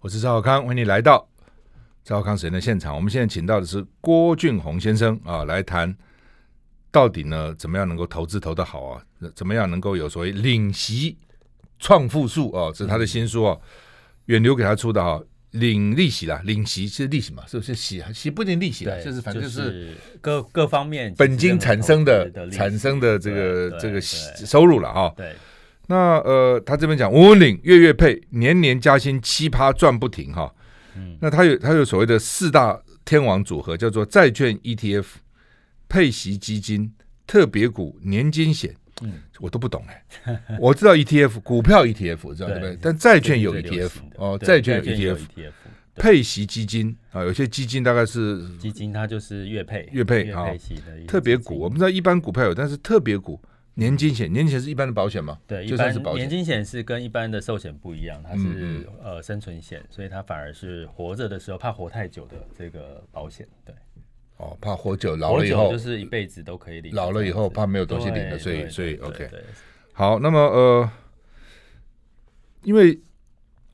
[0.00, 1.26] 我是赵小康，欢迎你来到
[2.04, 2.94] 赵少康时间的现场。
[2.94, 5.92] 我们现在请到的是郭俊宏先生啊，来谈
[6.92, 9.02] 到底呢，怎么样能够投资投得好啊？
[9.34, 11.16] 怎么样能够有所谓领息
[11.78, 12.70] 创富术啊？
[12.72, 13.58] 这是他的新书啊，
[14.26, 15.20] 远流给他出的哈、啊，
[15.52, 25.12] 领利息啦，领息是利息嘛，是不是息息不一定利息啦，就是反正就是各各方面本金产生的产生的这个这个收入了哈。
[25.16, 25.34] 对。
[25.88, 30.52] 那呃，他这边讲稳稳领，月月配，年年加薪，七趴赚不停哈。
[30.96, 35.04] 嗯，那他有他有所谓的四大天王组合，叫做债券 ETF、
[35.88, 36.92] 配息基金、
[37.26, 38.74] 特别股、年金险。
[39.02, 40.40] 嗯，我都不懂哎、欸。
[40.58, 42.78] 我知道 ETF 股票 ETF 知道对不对？
[42.80, 45.18] 但债券有 ETF 哦，债券有 ETF，
[45.94, 50.46] 配息基金啊，有些基金大概是基金，它就是月配月配啊。
[51.06, 53.40] 特别股我们知道一般股票有，但是特别股。
[53.78, 55.38] 年金险，年金险是一般的保险吗？
[55.46, 63.46] 对，一般年金险是跟一般的寿险不一样，它是、嗯、呃生存险，所以它反而是活着的时候怕活太久的这个保险。
[63.66, 63.74] 对，
[64.38, 69.30] 哦，怕活久老了以后就是一辈子都可以领，老了以后怕没有东西领了，所以所以 OK。
[69.92, 70.90] 好，那么呃，
[72.62, 72.98] 因为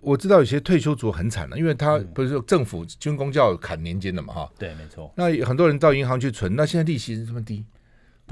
[0.00, 5.12] 我知道有些退休族很惨了，因为他不是说政府军工教砍年金的嘛，哈、嗯，对，没错。
[5.16, 7.64] 那很多人到银行去存，那现在利息是这么低。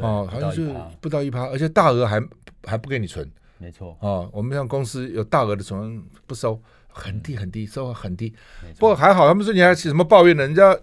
[0.01, 2.23] 哦，好像是不到一趴，而且大额还
[2.65, 3.97] 还不给你存，没错。
[4.01, 8.35] 哦，我们像公司有大额的存不收，很低很低，收很低。
[8.79, 10.43] 不过还好，他们说你还什么抱怨呢？
[10.43, 10.77] 人家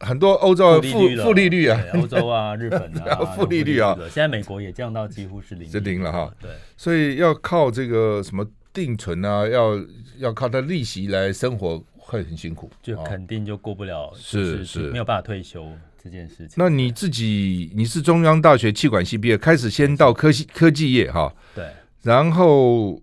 [0.00, 3.96] 很多欧洲负负利率啊，欧洲啊、 日本啊，负利率啊。
[4.10, 6.34] 现在美国也降到几乎是零，是零了哈。
[6.40, 9.78] 对，所以要靠这个什么定存啊，要
[10.18, 15.66] 要靠它利息来生活，会很辛苦，就肯定就过不了，是是没有办法退休。
[16.02, 21.66] 这件事情，那你自己你是中央大学气管系毕业，开始先到科技科技业哈，对，
[22.02, 23.00] 然后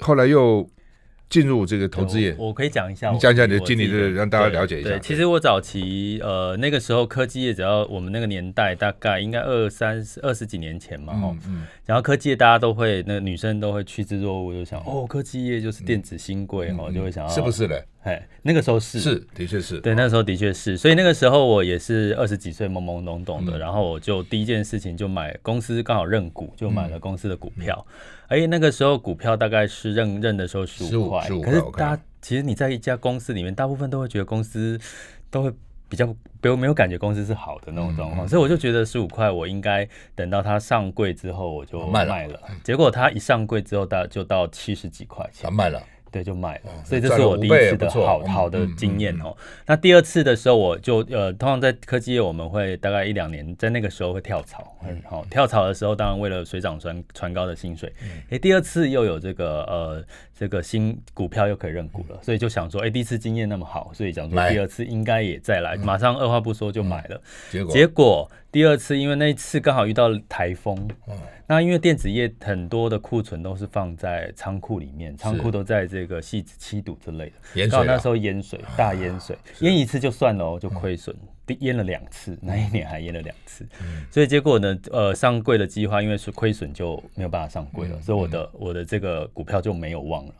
[0.00, 0.68] 后来又。
[1.30, 4.88] 进入这个投资业，我可以讲一下，你讲讲你的经历，对，让大家了解一下。
[4.88, 17.84] 对，其实我早期呃那个时候科技业，只要我们那个年代，大概应该二三十二十几年前嘛，哈，嗯，然后科技业大家都会，那个女生都会趋之若鹜，就想哦，科技业就是电子新贵哈，就会想要是不是的？
[18.04, 18.98] 哎，那个时候是。
[18.98, 19.80] 是的确是。
[19.80, 27.84] 对，那时候的确是，所以那个时候我也是二十几岁懵懵懂懂的，然后我就第一件事情就买公司刚好认股，就买了公司的股票。
[28.28, 34.78] 哎，那个时候股票大概是认认的时候十五块，可是大家其实你在一家公司里面，大部分都会觉得公司
[35.30, 35.52] 都会
[35.88, 45.82] 比较没有没有感觉公司是好的那种状况，所以我就觉得十五块我应该等到它上柜之后我就卖了，结果它一上柜之后大就到七十几块钱，卖了。
[46.10, 49.36] 对，就买了，所以这是我第一次的好好的经验哦。
[49.66, 55.24] 那第二次的时候，我就呃，通常在科技业，我们会大概一两年，在那个时候会跳槽，很好。
[55.30, 57.92] 跳槽的时候，当然为了水涨船船高的薪水。
[58.30, 60.04] 哎，第二次又有这个呃，
[60.38, 67.20] 这个新股票又可以认股了，所以就想说，哎，第一次经验那么好，所以想说第二次应该也再来，马上二话不说就买了。
[67.50, 70.88] 结果结果第二次，因为那一次刚好遇到台风。
[71.46, 77.66] 那因为电子业很多的库存都是放在仓库里面，仓库都在这个汐止七堵之类的。
[77.68, 81.14] 刚好那时候淹水，大淹水，淹一次就算了哦，就亏损。
[81.60, 83.66] 淹了两次，那一年还淹了两次，
[84.10, 90.34] 所以结果呢，呃，上柜的计划因为是亏损就没有办法上柜了，所以我的我的这个股票就没有望了。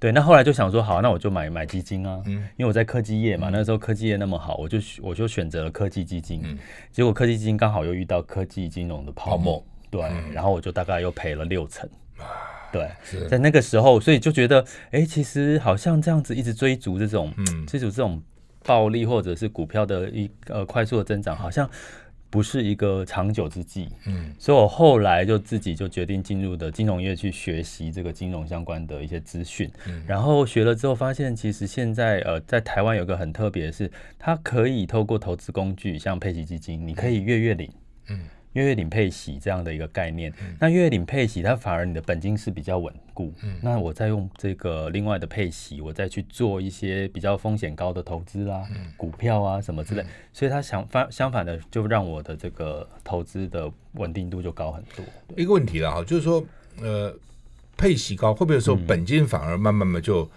[0.00, 6.42] 对，那后来就想说，好，那我就买买基金啊，因为我在科技业嘛，那时候科技业那么好，我就我就选择了科技基金。
[6.92, 9.64] 结果科技基金刚好又遇到科技金融的泡沫。
[9.90, 11.88] 对，然后我就大概又赔了六成，
[12.70, 12.90] 对，
[13.26, 18.22] 在那个时候，所以就觉得，哎，其实好像这样子一直追逐这种，嗯，追逐这种
[18.64, 21.66] 暴利或者是股票的一呃快速的增长，好像
[22.30, 37.70] 不是一个长久之计，嗯，所以我后来就自己就决定进入的金融业去学习这个金融相关的一些资讯，嗯，然后学了之后发现，其实现在呃在台湾有个很特别的是，它可以透过投资工具，像配息基金，你可以月月领，
[38.08, 38.18] 嗯。
[38.18, 43.32] 月月月领配息这样的一个概念，嗯、那月月领配息，它反而你的本金是比较稳固。
[43.42, 55.04] 嗯、那我再用这个另外的配息，我再去做一些比较风险高的投资啦，嗯、股票啊什么之类，嗯、所以它相反相反的，就让我的这个投资的稳定度就高很多。
[55.36, 56.44] 一个问题了哈，就是说，
[56.80, 57.14] 呃，
[57.76, 60.28] 配息高会不会说本金反而慢慢的就？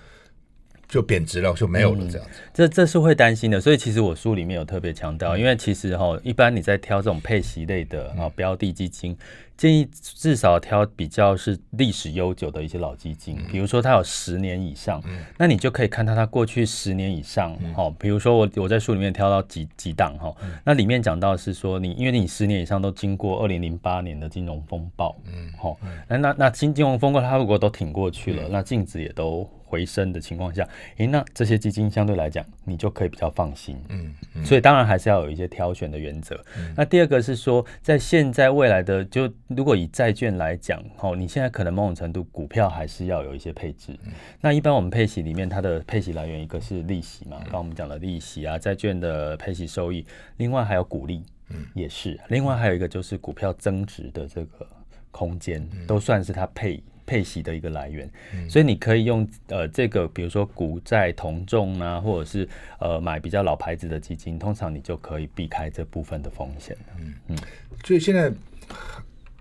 [0.91, 2.41] 嗯就贬值了，就没有了这样子。
[2.41, 9.17] 嗯、这这是会担心的，所以其实我书里面有特别强调，嗯、因为其实哈，一般你在挑这种配息类的啊标的基金，嗯、
[9.55, 25.79] 建议至少挑比较是历史悠久的一些老基金，嗯、比如说它有十年以上，嗯、那你就可以看到它过去十年以上哈，嗯、比如说我我在书里面挑到几几档哈，嗯、那里面讲到是说你因为你十年以上都经过二零零八年的金融风暴，嗯，好，
[26.09, 29.49] 那那那金金融风暴它如果都挺过去了，嗯、那净值也都。
[29.71, 33.77] 回升的情况下，诶，那这些基金相对来讲，你就可以比较放心。
[33.87, 36.35] 嗯，嗯，所以当然还是要有一些挑选的原则。
[36.57, 43.97] 嗯、那第二个是说，在现在未来的，就如果以债券来讲，哦，你现在可能某种程度股票还是要有一些配置。
[44.03, 52.19] 嗯、那一般我们配息里面，它的配息来源一个是利息嘛，刚刚我们讲的利息啊，债券的配息收益，另外还有股利，嗯，也是。
[52.27, 54.67] 另外还有一个就是股票增值的这个
[55.11, 56.83] 空间，都算是它配。
[57.05, 62.47] 配息的一个来源，嗯、所以你可以用呃这个，比如说股债同重啊，或者是
[62.79, 66.77] 呃买比较老牌子的基金，通常你就可以避开这部分的风险。
[66.99, 67.13] 嗯。
[67.27, 67.37] 嗯，
[67.83, 68.31] 所以现在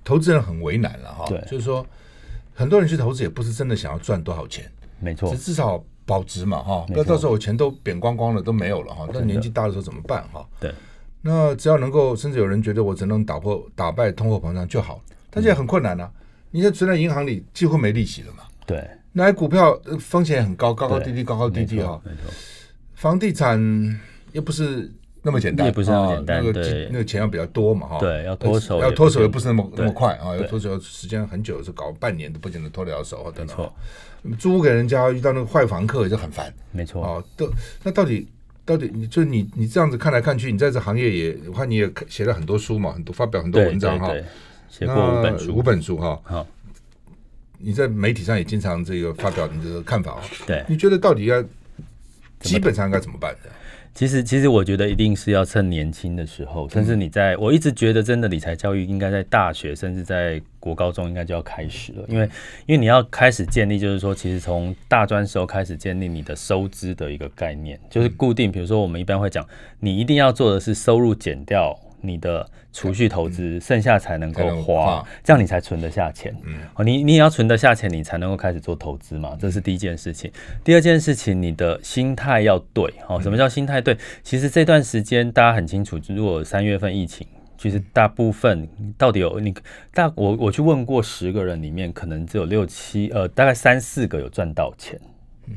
[0.05, 1.87] 投资人很为难了哈，对，就是说
[2.55, 10.45] 很多人去投资也不是真的想要赚多少钱，没错，至少保值嘛哈，不要到时候我钱都贬光光了都没有了哈，那年纪大的时候怎么办哈？
[10.59, 10.73] 对，
[11.23, 16.11] 那只要能够，甚至有人觉得我只能打破打败通货膨胀就好，但现在很困难啊。
[16.51, 18.45] 你现在存在银行里几乎没利息了嘛？
[18.67, 22.01] 对，那股票风险也很高，高高低低，高高低低哈。
[22.95, 23.59] 房地产
[24.33, 24.91] 又不是
[25.23, 26.45] 那么简单，也不是那么简单。
[26.45, 27.99] 那个那个钱要比较多嘛哈。
[27.99, 33.57] 对，要脱手，要脱手也不是那么那么快啊，要脱手时间很久，是搞半年都不见得脱得了手等等。
[34.23, 36.53] 没错，租屋给人家遇到那个坏房客也是很烦。
[36.73, 37.51] 没错啊，都
[37.83, 38.29] 那到底
[38.65, 44.13] 到底你就你你这样子看来看去，你在这行业也我看你也写了很多书嘛，很多发表很多文章哈。
[44.71, 46.19] 写过五本书，五本书哈。
[46.23, 46.47] 好，
[47.59, 50.21] 你在媒体上也经常这个发表你的看法哦。
[50.47, 51.45] 对，你觉得到底要
[52.39, 53.51] 基本上应该怎么办呢？
[53.93, 62.25] 其实，其实我觉得一定是要趁年轻的时候，甚至你在，我一直觉得真的理财教育应该在大学，甚至在国高中应该就要开始了，因为，
[62.67, 69.45] 因为你要开始建立，就是说，其实从大专时候开始建立你的收支的一个概念，就是固定，比如说我们一般会讲，
[69.81, 71.77] 你一定要做的是收入减掉。
[72.03, 76.35] 你的储蓄投资，嗯、剩下才能够花，这样你才存得下钱。
[76.45, 80.31] 嗯，你你也要存得下钱，你才能够开始做投资嘛，这是第一件事情。
[80.65, 82.93] 第二件事情，你的心态要对。
[83.09, 83.97] 哦，什么叫心态对？
[84.23, 87.27] 其实这段时间大家很清楚，如果三月份疫情，
[87.59, 89.55] 其实大部分到底有你
[89.93, 94.99] 大我我去问过十个人里面，可能只有六七呃，大概三四个有赚到钱。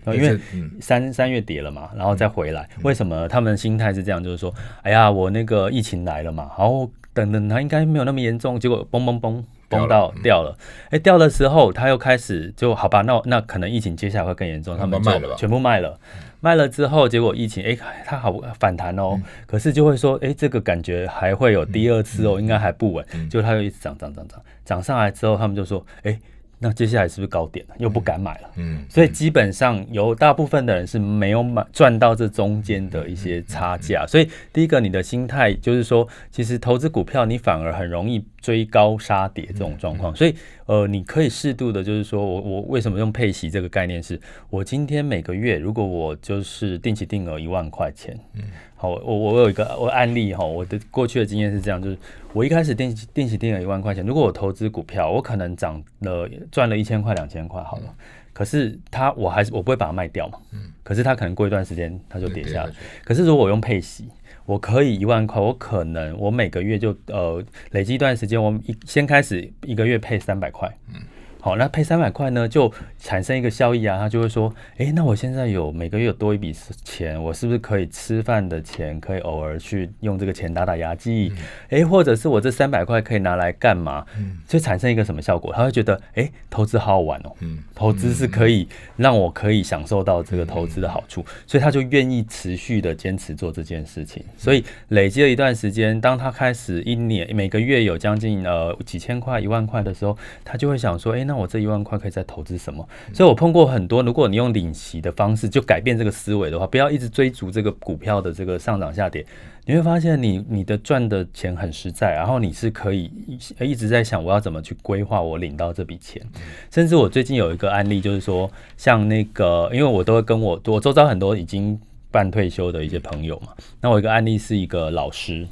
[0.08, 0.40] 因为
[0.80, 4.24] 三三月跌了嘛，然后再回来，为什么他们的心态是这样？
[4.24, 10.58] 就是说，哎呀，我那个疫情来了嘛，然后等等，它应该没有那么严重，结果嘣嘣嘣嘣到掉了，
[10.90, 16.00] 哎，掉的时候他又开始就好吧，那那可能疫情接下来会更严重，他们就全部卖了，
[16.42, 26.20] 卖了之后，结果疫情哎，它好反弹哦，可是就会说，哎，这个感觉还会有第二次哦，应该还不稳，结果它又一直涨涨涨涨，涨上来之后，他们就说，哎。
[26.64, 27.76] 那接下来是不是高点了？
[27.78, 28.50] 又不敢买了。
[28.56, 34.08] 嗯，嗯，所以基本上有大部分的人是没有买赚到这中间的一些差价。
[34.08, 40.16] 所以第一个，你的心态就是说，其实投资股票你反而很容易追高杀跌这种状况。
[40.16, 40.34] 所以
[40.66, 44.18] 呃，你可以适度的，就是说我我为什么用配息这个概念是，
[44.50, 48.44] 我今天每个月如果我就是定期定额一万块钱，嗯。
[48.76, 51.98] 好我我有一个我案例哈，我的过去的经验是这样，就是
[52.34, 57.96] 我一开始定定期定了一万块钱，如果我投资股票，我可能涨了赚了一千块两千块好了，
[58.34, 62.72] 可是它我还是我不会把它卖掉嘛，嗯，可是它可能过一段时间它就跌下来，
[63.04, 64.08] 可是如果我用配息，
[64.46, 71.00] 我可以一万块，我可能我每个月就呃累积一段时间，我一先开始一个月配三百块，嗯。
[71.44, 76.56] 好，那配三百块呢，就产生一个效益啊，他就会说，哎、欸，那我现在有每个月有多一笔
[76.86, 81.34] 钱，我是不是可以吃饭的钱，可以偶尔去用这个钱打打牙祭？
[81.66, 84.06] 哎、嗯欸，或者是我这三百块可以拿来干嘛？
[84.18, 85.52] 嗯，就产生一个什么效果？
[85.54, 94.24] 他会觉得，哎、欸，投资好好玩哦，嗯，投资是可以让我可以享受到这个投资的好处，所以他就愿意持续的坚持做这件事情。
[94.38, 102.88] 所以累积了一段时间，当他开始一年每个月有将近呃几千块、一万块的时候，他就会想说，哎、欸，那那我这一万块可以再投资什么？
[103.12, 109.26] 所以我碰过很多，如果你用领息的方式就改变这个思维的话，不要一直追逐这个股票的这个上涨下跌，
[109.66, 113.12] 你会发现你你的赚的钱很实在，然后你是可以
[113.60, 116.22] 一直在想我要怎么去规划我领到这笔钱。
[116.70, 118.48] 甚至我最近有一个案例，就是说
[118.78, 121.80] 像那个，因为我都会跟我我周遭很多已经
[122.12, 123.48] 半退休的一些朋友嘛，
[123.82, 125.48] 那我一个案例是一个老师。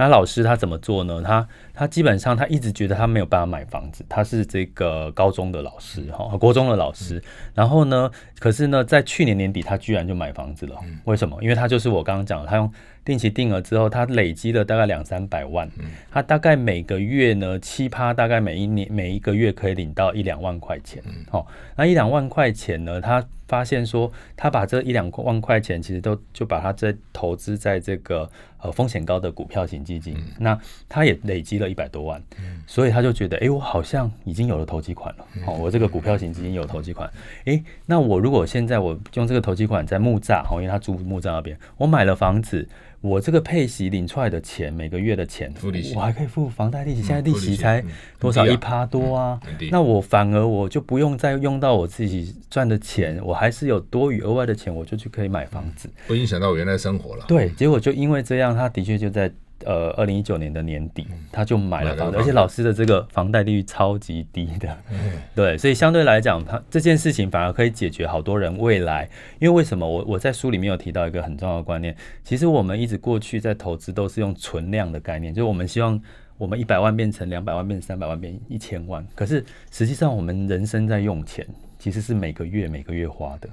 [0.00, 1.20] 那老师他怎么做呢？
[1.22, 7.22] 他他基本上他一直觉得他没有办法买房子，他是这个高中的老师哈，国中的老师。
[7.54, 10.74] 然后呢，可是呢，在去年年底他居然就买房子了。
[11.04, 11.36] 为什么？
[11.42, 12.72] 因为他就是我刚刚讲的，他用
[13.10, 15.68] 定期定额之后，他累积了大概两三百万。
[16.12, 21.02] 他大概每个月呢，七趴，大概每一年每一个月可以领到一两万块钱。
[21.28, 28.30] 好，那一两万块钱呢，他发现说，他把这一两万块钱其实都就把它在投资在这个。
[28.62, 35.24] 呃风险高的股票型基金，嗯、那他也累积了一百多万，嗯、所以他就觉得，哎、欸，我好像已经有了投机款了。
[35.46, 37.08] 哦，我这个股票型基金有投机款，
[37.46, 42.68] 哎、欸，那我如果现在我用这个投机款在木栅，好，因为他住木栅那边，我买了房子。
[43.00, 45.52] 我这个配息领出来的钱，每个月的钱，
[45.94, 47.02] 我还可以付房贷利息。
[47.02, 47.82] 现在利息才
[48.18, 49.40] 多少一趴多啊？
[49.70, 57.24] 那我反而我就不用再用到我自己赚的钱，我还是有多余额外的钱，我就去可以买房子，不影响到我原来生活了。
[57.26, 59.32] 对，结果就因为这样，他的确就在。
[59.64, 64.78] 呃，二零一九年的年底，他就买了房子，而且老师的这个房贷利率超级低的，
[65.34, 69.08] 对，所以相对来讲，他这件事情反而可以解决好多人未来。
[69.38, 69.86] 因为为什么？
[69.86, 76.00] 我我在书里面有提到一个很重要的观念，其实我们一直过去在投资都是用存量的概念，就是我们希望
[76.38, 79.06] 我们一百万变成两百万，变成三百万，变一千万。
[79.14, 81.46] 可是实际上，我们人生在用钱，
[81.78, 83.48] 其实是每个月每个月花的。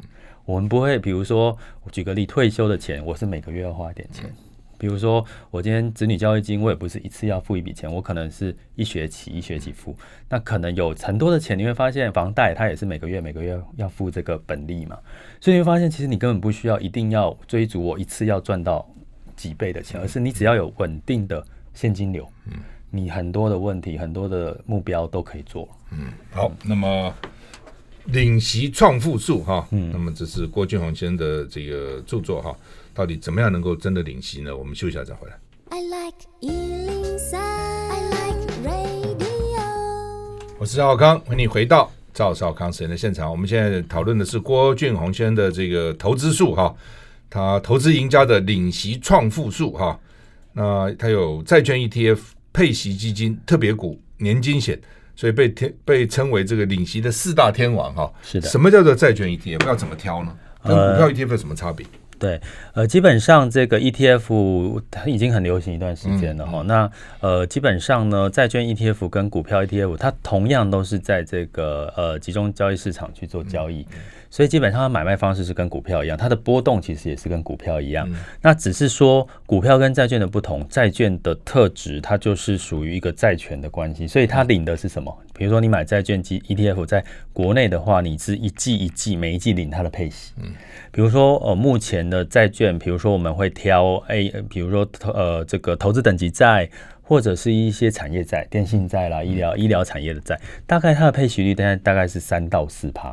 [0.46, 4.32] 我们不会，比如说，我举个例，退休的钱，我是每个月要花一点钱。
[4.78, 9.96] 比如说，我今天子女教育金，我也不是一次要付一笔钱，我可能是一学期一学期付。
[10.30, 14.98] 那可能有很多的钱，你会发现房贷它也是每个月每个月要付这个本利嘛，
[15.42, 18.88] 所以你会发现其实你根本不需要一定要追逐我一次要赚到
[19.36, 21.44] 几倍的钱，而是你只要有稳定的
[21.74, 22.54] 现金流，嗯，
[22.92, 25.68] 你很多的问题很多的目标都可以做。
[25.92, 27.14] 嗯，好，那么
[28.06, 32.56] 领息创富术哈，嗯，那么这是郭俊宏先生的这个著作哈。
[32.98, 34.58] 到底怎么样能够真的领息呢？
[34.58, 35.38] 我们休息一下再回来。
[35.70, 39.62] I like 103, I like radio。
[40.58, 43.30] 我是赵少康，欢迎你回到赵少康时间的现场。
[43.30, 46.76] 我们现在讨论的是郭俊宏先生的这个投资术哈，
[47.30, 50.00] 他投资赢家的领息创富术哈。
[50.54, 52.18] 那他有债券 ETF、
[52.52, 54.82] 配息基金、特别股、年金险，
[55.16, 58.12] 所以被天被称为这个领息的四大天王哈。
[58.24, 58.50] 是的。
[58.50, 59.68] 什么叫做债券 ETF？
[59.68, 60.36] 要怎么挑呢？
[60.64, 61.86] 跟股票 ETF 有什么差别？
[61.86, 62.42] 呃对，
[62.74, 66.62] 呃，基本上这个 ETF 它已经很流行一段时间了哈。
[66.62, 73.82] 嗯、那呃，基本上呢，债券 ETF 跟股票 ETF，它同样都是在这个呃集中交易市场去做交易。
[73.92, 73.98] 嗯
[74.38, 78.08] 所以基本上，它买卖方式是跟股票一样，它的波动其实也是跟股票一样。
[78.08, 85.12] 嗯、那只是说股票跟债券的不同，债券的特质它就是属于一个债权的关系，所以它领的是什么？
[85.34, 87.04] 比如说你买债券基 ETF，在
[87.34, 90.34] 国内的话，你是一季一季每一季领它的配息。
[90.38, 90.54] 嗯，
[90.92, 96.70] 比如说呃目前的债券，比如说我们会挑 A，比如说呃这个投资等级债，
[97.02, 103.12] 或者是一些产业债、电信债啦、医疗医疗产业的债，大概它的配息率大概大概是三到四趴。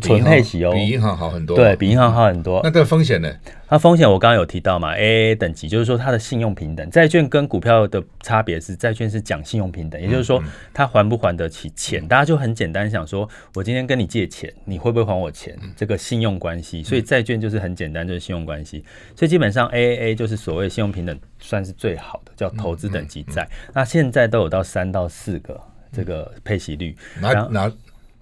[0.00, 1.56] 纯配息哦，比银行好很多。
[1.56, 2.60] 对，比银行好很多。
[2.62, 3.28] 那这个风险呢？
[3.66, 6.88] 它风险我刚刚有提到嘛，AAA 等级就是说它的信用平等。
[6.90, 10.40] 债券跟股票的差别是，债券是讲信用平等，也就是说
[10.72, 12.06] 它还不还得起钱。
[12.06, 15.58] 大家就很简单想说，我今天跟你借钱，你会不会还我钱？
[15.74, 16.82] 这个信用关系。
[16.84, 18.84] 所以债券就是很简单，就是信用关系。
[19.16, 23.48] 所以基本上 AAA 就是所谓信用平等，算是最好的，叫投资等级债。
[23.74, 25.60] 那现在都有到三到四个
[25.90, 26.94] 这个配息率。
[27.20, 27.72] 拿拿。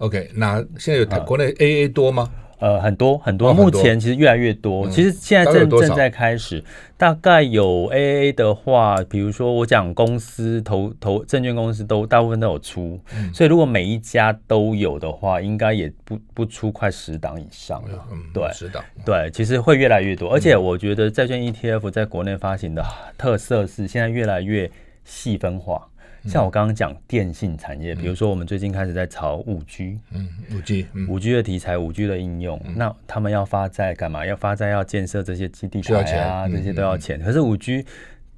[0.01, 2.27] OK，那现在有国内 AA 多吗？
[2.57, 4.87] 呃，很多很多，目前其实越来越多。
[4.89, 6.63] 其实现在正正在开始，
[6.95, 12.99] 大概有 AA 的话，比如说我讲公司投投证券公司都大部分都有出，
[13.33, 18.05] 所以如果每一家都有的话，应该也不不出快十档以上了。
[18.31, 18.83] 对，十档。
[19.03, 22.85] 对，其实会越来越多，而且我觉得债券 ETF 在国内发行的
[23.17, 24.69] 特色是现在越来越
[25.03, 25.87] 细分化。
[26.25, 34.25] 像我刚刚讲电信产业，比如说我们最近开始在炒五 G，嗯，五 G，五 G 的题材，五 G 的应用，那他们要发债干嘛？
[34.25, 37.19] 要发债要建设这些基地台啊，这些都要钱。
[37.21, 37.85] 可是五 G。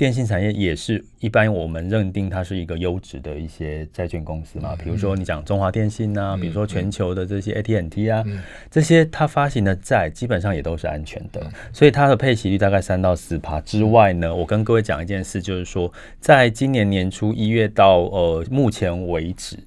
[0.03, 8.22] 电信产业也是一般我们认定它是一个优质的一些债券公司嘛，比如说你讲中华电信啊，比如说全球的这些 AT&T 啊，
[8.69, 11.41] 这些它发行的债基本上也都是安全的，
[11.72, 19.57] 所以它的配息率大概三到四趴之外呢，我跟各位讲一件事，就是说在今年年初一月到呃目前为止。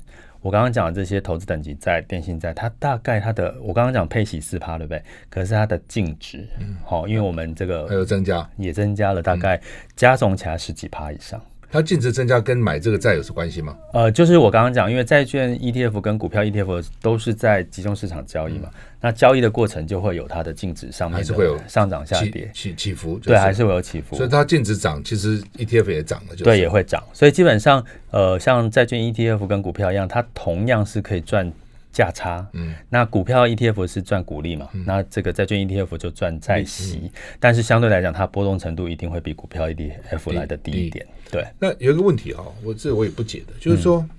[0.41, 5.03] 我刚刚讲的这些投资等级债、电信债，它大概它的，我刚刚讲配息四趴，对不对？
[5.29, 6.47] 可是它的净值，
[6.85, 9.61] 好、嗯，因为我们这个还有增加，也增加了，大概
[9.97, 11.41] 加总起来十几趴以上。
[11.71, 13.77] 它净值增加跟买这个债有什么关系吗？
[13.93, 24.17] 呃，就是我刚刚讲，因为债券 ETF 跟股票 ETF 都是在集中市场交易嘛，嗯、那交易的过程就会有它的净值上面还是会有上涨下跌起起伏，对，还是会有起伏。
[24.17, 27.03] 所以它净值涨，其实 ETF 也涨了，就是，对，也会涨。
[27.13, 31.53] 所以基本上，呃，像债券 ETF 跟股票一样，它同样是可以赚。
[31.97, 37.11] 价差，嗯，那股票 ETF 是赚股利嘛，嗯、那这个债券 ETF 就赚债息，嗯、
[37.41, 41.07] 但是相对来讲，它波动程度一定会比股票 ETF 来的低一点。
[41.31, 44.11] 对，那有一个问题哈，我这我也不解的，就是说，嗯、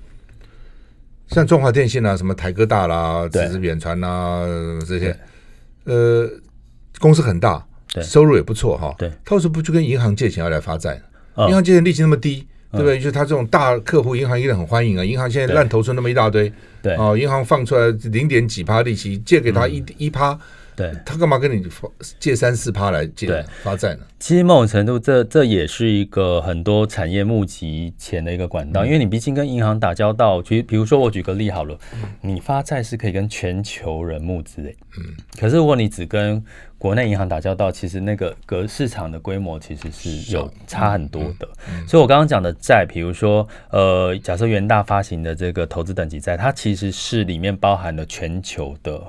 [1.28, 4.44] 像中华电信啊，什么台哥大啦、只是远传啊
[4.88, 5.16] 这些，
[5.84, 6.28] 呃，
[6.98, 7.64] 公司很大，
[8.02, 8.96] 收入也不错哈。
[8.98, 11.00] 对，他为什么不去跟银行借钱要来发债？
[11.48, 12.98] 银行借钱利息那么低，对不对？
[12.98, 15.06] 就是他这种大客户，银行一定很欢迎啊。
[15.06, 16.52] 银行现在烂头村那么一大堆，
[16.88, 20.40] 对哦，银行放出来零点几趴利息，借给他一一趴。
[20.76, 21.66] 对，他干嘛跟你
[22.20, 24.02] 借三四趴来借发债呢？
[24.20, 30.40] 其实某种程度，这这也是一个很多产业募集钱的一个管道，嗯、因为你毕竟跟银行打交道。
[30.44, 36.44] 其实，比如说我举个例好了，嗯、你发债是可以跟全球人募资的，嗯，可是如果你只跟
[36.80, 41.48] 国内银行打交道，其实那个隔市场的规模其实是有差很多的。
[41.68, 49.02] 嗯嗯、所以，我刚刚讲的债，比如说，呃，假设元大发行的这个投资等级债，它其实是里面包含了全球的，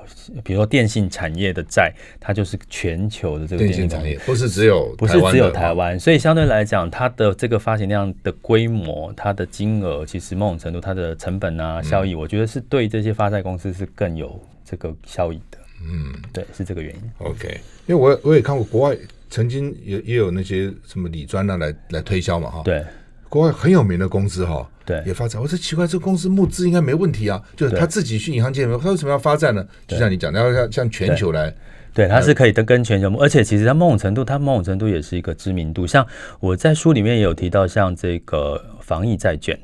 [0.43, 5.99] 比如说电信产业的债，它就是全球的这个电信产业，不是只有不是只有台湾。
[5.99, 15.58] 所以，相对来讲，它的这个发行量的规模，它的金额，其实某种程度它的成本啊、效益，嗯、我觉得是对这些发债公司是更有这个效益的。
[15.83, 17.01] 嗯，对，是这个原因。
[17.19, 18.97] OK，因为我我也看过国外
[19.29, 22.61] 曾经也也有那些什么理专啊来来推销嘛哈。
[22.63, 22.83] 对，
[23.29, 25.41] 国外很有名的公司哈，对，也发展。
[25.41, 29.65] 我说奇怪，这个公司募资应该没问题啊，就是他自己去银行借，他为什么要发债呢？
[29.87, 31.53] 就像你讲的，要向向全球来，
[31.93, 35.87] 对，它是可以跟跟全球，而且其实他某种程度，它某种程度也是一个知名度。
[35.87, 36.05] 像
[36.39, 39.59] 我在书里面也有提到，像这个防疫债券，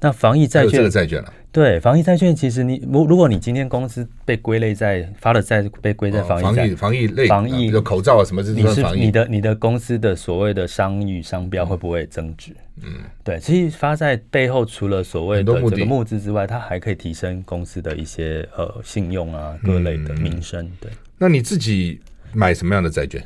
[0.00, 1.32] 那防疫债券这个债券了。
[1.52, 12.52] 对，防疫债券其实你如如果你今天公司被归类在发的债被归在防疫防疫防疫类防疫的口罩啊什么，你是你的你的公司的所谓的商誉商标会不会增值？
[12.82, 12.90] 嗯，
[13.22, 20.66] 对，其实发债背后除了所谓的这个募资之外，它还可以提升公司的一些呃信用啊各类的名声。
[20.80, 22.00] 对，那你自己
[22.32, 23.22] 买什么样的债券？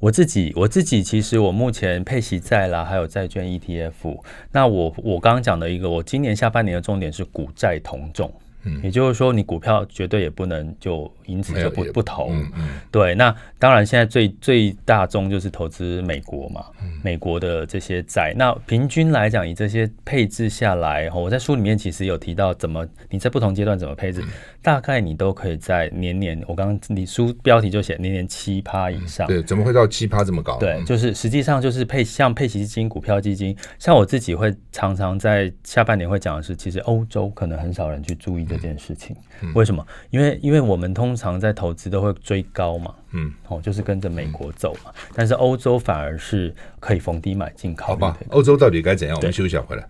[0.00, 4.18] 我自己，我自己其实我目前配息债啦，还有债券 ETF。
[4.50, 8.32] 那我我刚刚讲的一个，我今年下半年的重点是股债同重。
[8.62, 12.28] 嗯，也就是说，你股票绝对也不能就因此就不不投。
[12.30, 12.68] 嗯嗯。
[12.90, 16.66] 对，那当然现在最最大宗就是投资美国嘛，
[17.02, 18.34] 美国的这些债。
[18.36, 24.22] 那平均来讲，以这些配置下来，我在书里面其实有提到怎么你在不同阶段怎么配置，
[24.60, 29.26] 大概你都可以在年年，我刚刚你书标题就写年年七趴以上。
[29.26, 30.58] 对，怎么会到七趴这么高？
[30.58, 38.49] 对，就是实际上就是配像配息基金、股票基金，像我自己会常常在下半年会讲的是，其实欧洲可能很少人去注意。
[38.50, 39.16] 这件事情，
[39.54, 39.86] 为什么？
[40.10, 44.92] 因为因为我们通常在投资都会追高嘛，嗯，哦，就是跟着美国走嘛。
[45.14, 48.18] 但是欧洲反而是可以逢低买进，好吧？
[48.30, 49.16] 欧洲到底该怎样？
[49.16, 49.88] 我们休息一下回来。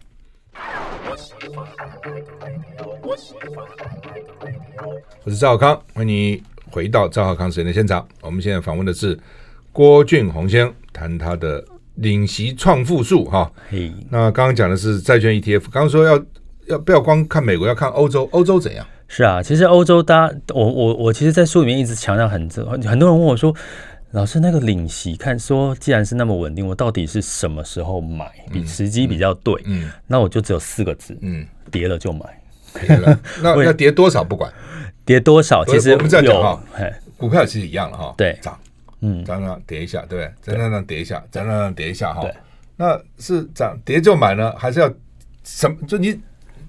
[5.24, 8.06] 我是赵浩康，欢迎你回到赵浩康时间的现场。
[8.20, 9.18] 我们现在访问的是
[9.72, 13.50] 郭俊宏先生，谈他的领息创富术哈。
[13.70, 16.22] 嘿，那刚刚讲的是债券 ETF，刚刚说要。
[16.70, 17.66] 要不要光看美国？
[17.66, 18.28] 要看欧洲。
[18.32, 18.86] 欧洲怎样？
[19.08, 23.52] 是啊，其实欧洲，大家，我我我，其实，在书里面一直强调很很很多人问我说，
[24.12, 29.52] 老师那个领息，看说既然是那么稳定，我到底是什么时候买，比时机比较对？
[29.64, 32.20] 嗯，嗯，那我就只有四个字，嗯，跌了就买。
[32.86, 34.48] 跌了， 那那跌多少不管，
[35.04, 36.62] 跌多少其实我们这样讲哈，
[37.16, 38.56] 股票其实一样了哈，对，涨，
[39.00, 40.54] 嗯，涨涨跌一下，对不对？
[40.54, 42.24] 涨涨涨跌一下，涨涨涨跌一下哈，
[42.76, 44.88] 那是涨跌就买呢，还是要
[45.42, 45.76] 什么？
[45.88, 46.16] 就你。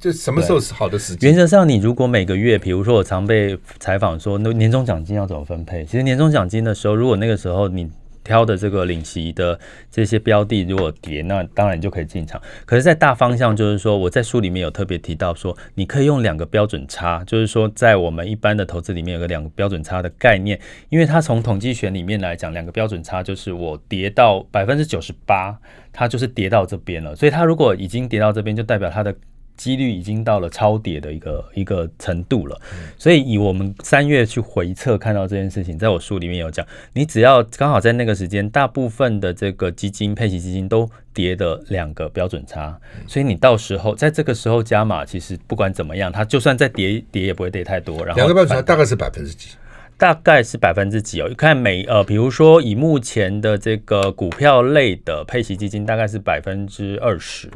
[0.01, 1.27] 就什么时候是好的时机？
[1.27, 5.85] 原则上，你如果每个月，比如说我常被采访说，那年终奖金要怎么分配？
[5.85, 7.87] 其实年终奖金的时候，如果那个时候你
[8.23, 9.59] 挑的这个领息的
[9.91, 12.41] 这些标的如果跌，那当然你就可以进场。
[12.65, 20.59] 可是，在大方向就是说，我在书里面有特别提到说，你可以用两个标准差，就是说在我们一般的投资里面有个两个标准差的概念，
[20.89, 25.55] 因为它从统计学里面来讲，两个标准差就是我跌到百分之九十八，
[25.93, 27.15] 它就是跌到这边了。
[27.15, 29.15] 所以它如果已经跌到这边，就代表它的。
[29.61, 32.59] 几率已经到了超跌的一个一个程度了，
[32.97, 48.03] 所以以我们三月去回测看到这件事情，在我书里面有讲，你只要刚好在那个时间，大部分的这个基金配息基金都跌的两个标准差，所以你到时候在这个时候加码，其实不管怎么样，它就算再跌跌也不会跌太多。
[48.03, 49.49] 然后两个标准差大概是百分之几？
[49.95, 51.29] 大概是百分之几哦？
[51.37, 57.47] 看每呃，比如说以目前的这个股票类的配息基金，大概是百分之二十。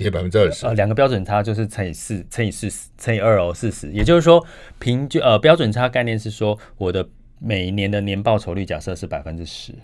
[0.00, 3.90] 跌百分之二十，呃，两个标准差就是乘以四，乘以四十，乘以二哦，四十。
[3.92, 4.42] 也就是说，
[4.78, 7.06] 平均呃标准差概念是说，我的
[7.38, 9.74] 每一年的年报酬率假设是百分之十，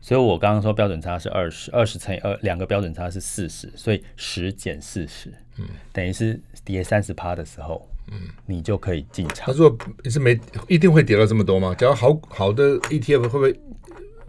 [0.00, 9.48] 所以我刚刚说标准差是二十，二十乘以二，两个标准差是四十，所以十减四十，嗯，等于是跌三十趴的时候，嗯，你就可以进场。
[9.48, 11.74] 他说是没一定会跌到这么多吗？
[11.74, 13.60] 假如好好的 ETF 会不会？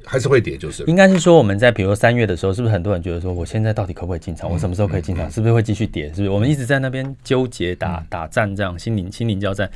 [0.08, 4.50] 还是会跌，就是应该是说我们在比如三月的时候，是不是很多人觉得说，我现在到底可不可以进场？
[4.50, 5.30] 我什么时候可以进场？
[5.30, 6.08] 是不是会继续跌？
[6.14, 6.30] 是不是？
[6.30, 9.70] 我们一直在那边纠结打打战，这样心灵心灵交战。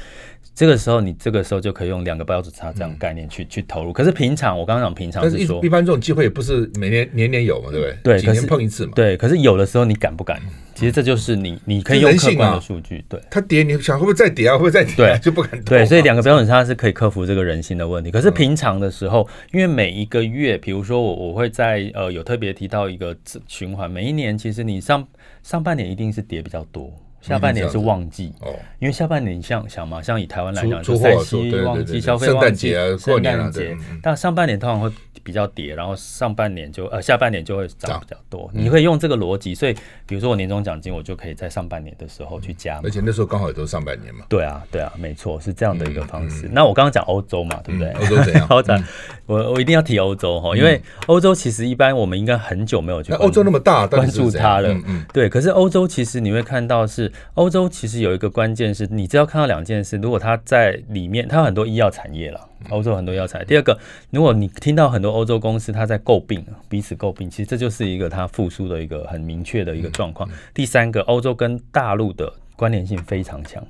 [0.54, 3.94] 这个时候，你这个时候就可以用两个标准差这样概念去去投入。
[3.94, 7.98] 可是平常，我刚刚讲平常是说，一般这种机会也不是每年年年有嘛，对不对？
[8.04, 8.92] 对，几年碰一次嘛。
[8.96, 10.40] 对，可是有的时候你敢不敢？
[10.76, 13.04] 其实这就是你，你可以用客观的数据。
[13.08, 14.54] 对，它跌，你想会不会再跌啊？
[14.54, 14.96] 会不会再跌？
[14.96, 15.76] 对，就不敢投。
[15.76, 18.10] 对，所以两个标准差是可以克服这个人性的问题。
[18.10, 23.16] 可是平常的时候，因为每一个月，比如说我我会在呃有特别提到一个
[23.48, 25.08] 循环，每一年其实你上
[25.44, 26.92] 上半年一定是跌比较多。
[27.22, 34.92] 下半年是旺季哦，因为下半年像想嘛，像以台湾来讲，就赛季旺季、消费旺季、圣诞节，但上半年通常会
[35.24, 38.50] 比较跌，然后上半年就呃下半年就会涨比较多。
[38.54, 39.74] 你会用这个逻辑，所以
[40.08, 42.82] 比如说我年终奖金，我就可以在上半年的时候去加嘛。
[42.86, 44.26] 而且那时候刚好也都是上半年嘛。
[44.28, 46.50] 对啊，对啊，没错，是这样的一个方式。
[46.52, 47.92] 那我刚刚讲欧洲嘛，对不对？
[47.92, 48.48] 欧洲怎样？
[49.28, 53.14] 我我一定要提欧洲哈，因为欧洲其实一般我们应该很久没有去。
[53.14, 54.70] 欧洲那么大，关注它了。
[54.88, 55.30] 嗯，对。
[55.30, 58.02] 可是欧洲其实你会看到是欧洲其实。
[58.02, 63.46] 有一个关键是，你只要看到两件事，如果它在里面，它有很多医药产业了，欧洲很多药材。
[63.46, 63.78] 第二个，
[64.10, 70.30] 如果你听到很多欧洲公司它在诟病，彼此诟病，其实这就是一个它复苏的一个很明确的一个状况。
[70.54, 73.66] 第三个，欧洲跟大陆的关联性非常强，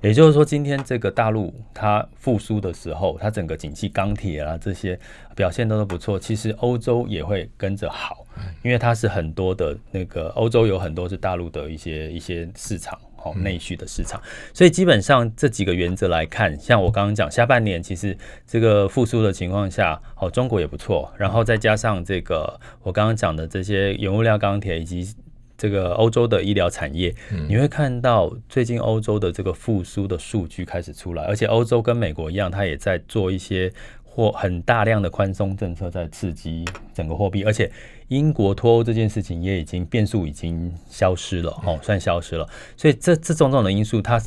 [0.00, 4.98] 也就是说，今天这个大陆它复苏的时候，它整个景气、钢铁啊这些
[5.34, 8.25] 表现都都不错，其实欧洲也会跟着好，
[8.62, 12.98] 因为它是很多的那个欧洲有很多是大陆的一些一些市场。
[13.42, 14.22] 内需的市场，
[14.54, 25.12] 所以基本上这几个原则来看，像我刚刚讲，下半年其实这个复苏的情况下，好，中国也不错，然后再加上这个我刚刚讲的这些原物料、钢铁以及
[25.58, 27.12] 这个欧洲的医疗产业，
[27.48, 33.72] 你会看到最近欧洲的这个复苏的数据开始出来，而且欧洲跟美国一样，它也在做一些。
[34.16, 37.70] 或很大量的宽松政策在刺激整个货币，而且
[38.08, 42.48] 英国脱欧这件事情也已经变数已经消失了，哦，算消失了。
[42.78, 44.18] 所以这这种种的因素，它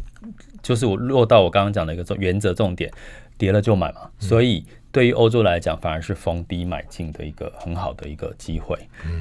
[0.61, 2.91] 就是我落到我刚刚讲的一个重原则重点，
[3.35, 4.11] 跌了就买嘛。
[4.19, 8.77] 所以对于欧洲来讲，反而是逢低买进的一个很好的一个机会。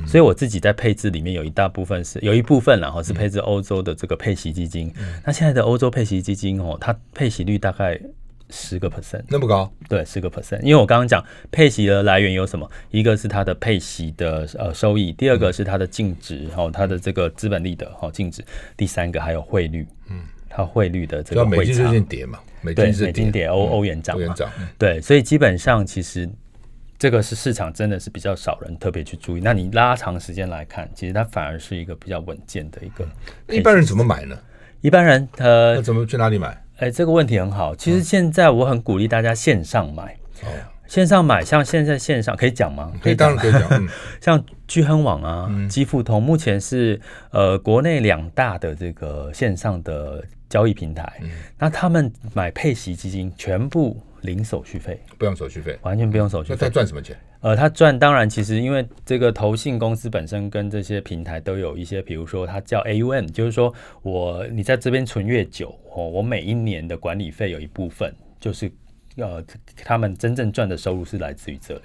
[0.07, 4.93] 所以我自己在配置里面有一大部分是有一部分然后是配置欧洲的这个配息基金。
[5.25, 7.99] 那现在的欧洲配息基金哦，它配息率大概。
[8.51, 9.71] 十个 percent 那么高？
[9.89, 10.61] 对，十个 percent。
[10.63, 12.69] 因为我刚刚讲配息的来源有什么？
[12.91, 18.45] 一个是它的配息的呃收益，第二个是它的净值，哦，它的这个资本利得哦净值，
[18.77, 21.57] 第三个还有汇率，嗯，它汇率的这个汇差。
[21.59, 22.39] 美金最近跌嘛？
[22.63, 24.23] 美金是美金跌，欧欧元涨嘛？
[24.23, 24.51] 欧元涨。
[24.79, 26.29] 对，所以基本上其实
[26.99, 29.41] 这个是市场真的是比较少人特别去注意。
[29.41, 33.07] 那你拉长时间来看，其实它反而是一个比较稳健的一个。
[33.55, 34.37] 一般人怎么买呢？
[34.81, 36.61] 一般人呃，怎么去哪里买？
[36.79, 37.75] 哎、欸，这个问题很好。
[37.75, 40.17] 其实现在我很鼓励大家线上买。
[40.45, 40.49] 哦，
[40.87, 42.93] 线上买，像现在线上可以讲吗？
[43.03, 43.63] 可以，当然可以讲。
[43.71, 43.89] 嗯、
[44.23, 51.13] 像聚亨网啊，基富通，目前是呃国内两大的这个线上的交易平台。
[51.21, 56.59] 嗯、那他们买配息基金，全部零手续费，不用手续费，完全不用手续费。
[56.61, 57.19] 那他赚什么钱？
[57.41, 63.73] 呃，他赚当然，其实因为这个投信公司本身跟这些平台都有一些，比如说它叫 AUM，就是说
[64.03, 68.71] 我你在这边存越久，哦，我每一年的管理费有一部分就是
[69.17, 69.45] 呃，
[69.85, 71.83] 他们真正赚的收入是来自于这里。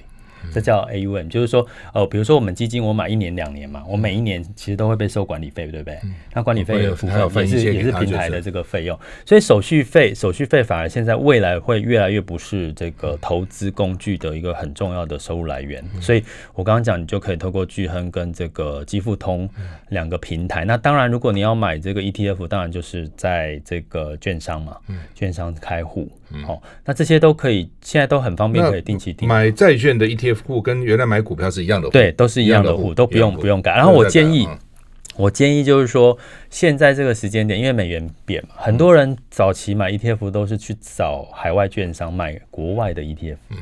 [0.52, 6.00] 这叫 AUM，就是说，呃，比如说我们基金，我买一年两年嘛，我每一年其实都会被收管理费，对不对？
[6.04, 15.84] 嗯、那管理费的部分也是也是平台的这个费用，所以手续费手续费反而现在未来会越来越不是这个投资工具的一个很重要的收入来源。
[15.94, 19.50] 嗯、所以我刚刚讲，你就可以透过聚亨跟这个基富通
[19.90, 20.66] 两个平台。
[20.66, 24.78] 那当然，如果你要买这个 ETF，当然就是在这个券商嘛，
[25.14, 26.10] 券商开户。
[26.46, 29.28] 好，那这些都可以，现在都很方便，可以定期定。
[29.28, 33.76] 买债券的 ETF 户跟原来买股票是一样的，对，都是一样的户，都不用不用改。
[33.76, 34.48] 然后我建议，
[35.16, 36.18] 我建议就是说，
[36.50, 43.58] 现在这个时间点，因为美元贬嘛，很多人早期买 ETF 都是去找海外券商买国外的 ETF，嗯，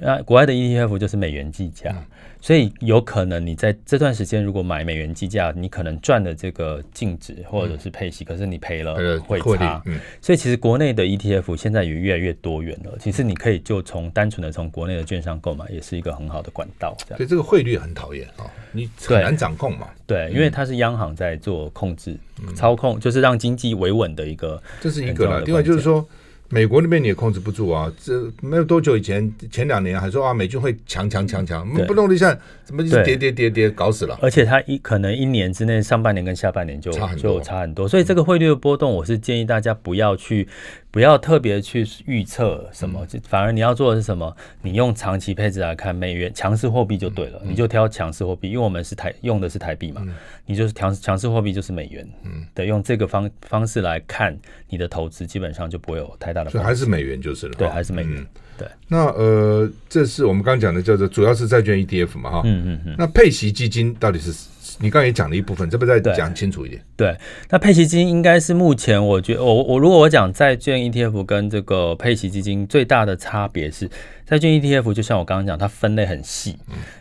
[0.00, 1.92] 那国外的 ETF 就是美元计价。
[2.42, 9.80] 所以有可能你在这段时间如果买美元计价，你可能赚的这个净值或者是配息，可是你赔了汇差。
[10.20, 12.98] 所以其实国内的 ETF 现在也越来越多元了。
[12.98, 16.96] 其实你可以就从单纯的从国内的券商购买，也是一个很好的管道。
[17.16, 19.88] 所以这个汇率很讨厌啊，你很难掌控嘛。
[20.04, 22.16] 对，因为它是央行在做控制、
[22.56, 24.60] 操控，就是让经济维稳的一个。
[24.80, 25.40] 这是一个啦。
[25.46, 26.04] 另外就是说。
[26.52, 27.90] 美国那边你也控制不住啊！
[27.98, 34.18] 这没有多久以前，前两年还说啊，美军会强强强强，不动一下怎么一直跌跌跌跌，搞死了。
[34.20, 37.88] 而且它一可能一年之内，上半年跟下半年就差很多，就差很多。
[37.88, 40.46] 所以这个汇率的波动，我是建议大家不要去
[40.92, 44.36] 不要特别去预测什么，就反而你要做的是什么？
[44.60, 50.06] 你用长期配置来看，美元强势货币就对了，你就挑强势货币，因为我们是台用的是台币嘛，
[50.44, 58.26] 你就是强强势货币就是美元，嗯，对，用这个方方式来看你的投资，基本上就不会有太大的，所以还是美元就是了，对，还是美元，
[58.58, 58.68] 对。
[58.86, 62.94] 那呃，这是我们刚刚讲的叫做主要是债券 ETF 嘛，哈，嗯嗯嗯。
[62.98, 64.30] 那配息基金到底是？
[64.78, 66.82] 你刚才也讲了一部分，这不再讲清楚一点？
[66.96, 67.16] 对，
[67.50, 73.88] 那配息基金应该是目前我觉得，我我如果我讲债券 ETF 跟这个配息基金最大的差别是，
[74.26, 76.56] 债券 ETF 就像我刚刚讲，它分类很细，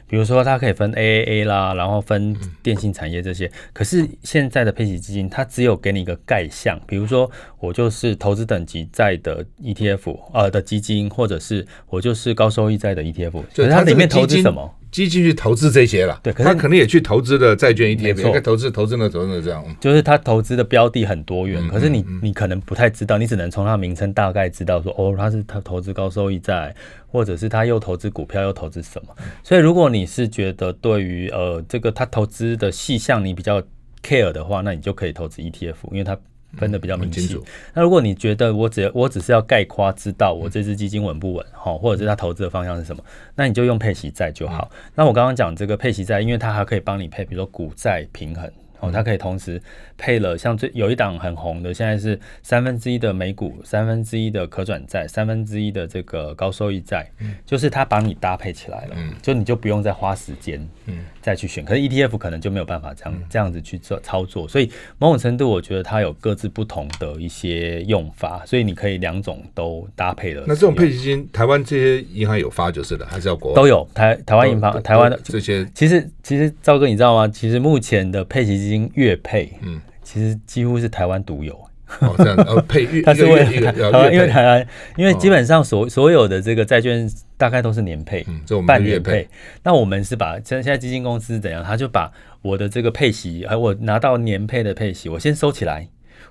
[0.08, 3.50] 比如说它可以分 AAA 啦，然后分电信产业这些。
[3.74, 14.76] 可是现在的配息基金，它只有给你一个概项，比如说我就是投资等级债的 ETF 呃的基金，或者是我就是高收益债的 ETF，可是它里面投资什么？
[14.91, 26.75] 基金去投资这些了，对，可是他可能也去投资的债券 ETF，投资投资的投资的这样，就是他投资的标的很多元，嗯、可是你你可能不太知道，你只能从它名称大概知道说，哦，他是他投资高收益债，
[27.08, 33.62] 或者是他又投资股票又投资什么，所以如果你是觉得对于呃这个他投资的细项你比较
[34.04, 36.17] care 的话，那你就可以投资 ETF，因为它。
[36.58, 37.44] 分的比较明清楚。
[37.74, 43.04] 那如果你觉得我只我只是要概括知道我这支基金稳不稳，哈，或者是它投资的方向是什么，
[43.36, 44.70] 那你就用配息债就好。
[44.96, 48.50] 那我刚刚讲这个配息债，因为它还可以帮你配，比如说股债平衡。
[48.84, 49.62] 哦，它可以同时
[49.96, 61.64] 配了像最有一档很红的，现在是三分之一的美股，三分之一的可转债，三分之一的这个高收益债，嗯，就是它把你搭配起来了，嗯，就你就不用再花时间，嗯，再去选。
[61.64, 70.44] 可是 ETF 可能就没有办法这样这样子去做操作，所以某种程度我觉得它有各自不同的一些用法，所以你可以两种都搭配了。
[70.48, 73.88] 那这种配息基金，台湾这些银行有发就是了，还是要国外都有？
[73.94, 77.28] 台台湾银行，台湾的这些，其实其实赵哥你知道吗？
[77.28, 81.58] 其实目前的配息基金月配，嗯，其实几乎是台湾独有。
[81.99, 89.27] 哦，这样呃，配 月，它是为了因为台湾，因为基本上所所有的这个债券大概都是年配，嗯，半月配。
[89.63, 91.63] 那我们是把现现在基金公司怎样？
[91.63, 95.88] 他就把我的这个配息，而我拿到年配的配息，我先收起来，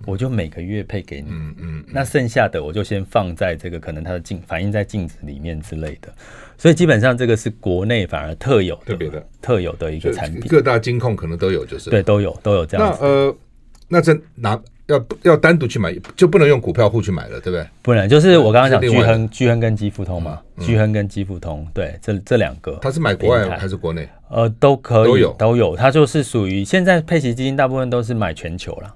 [0.06, 1.26] 我就每个月配给你。
[1.30, 1.84] 嗯嗯。
[1.88, 6.12] 那剩下的我就先放在这个可能它的镜反映在镜子里面之类的。
[6.56, 12.94] 所以基本上这个是国内反而特有的、特别的、特有的一个产品，各大金控可能都有，就是对，都有都有这样。
[13.00, 13.36] 那呃，
[13.88, 14.60] 那这拿
[14.90, 17.66] 要要单独去买，就不能用股票户去买了，对不对？
[17.80, 24.08] 不能，就是我刚刚讲巨亨、巨亨跟基富通嘛，巨亨跟基富通，对，这这两个，他是买国外还是国内？
[24.28, 28.94] 呃，都可以，都有都有，它就是属于现在配息基金大部分都是买全球了，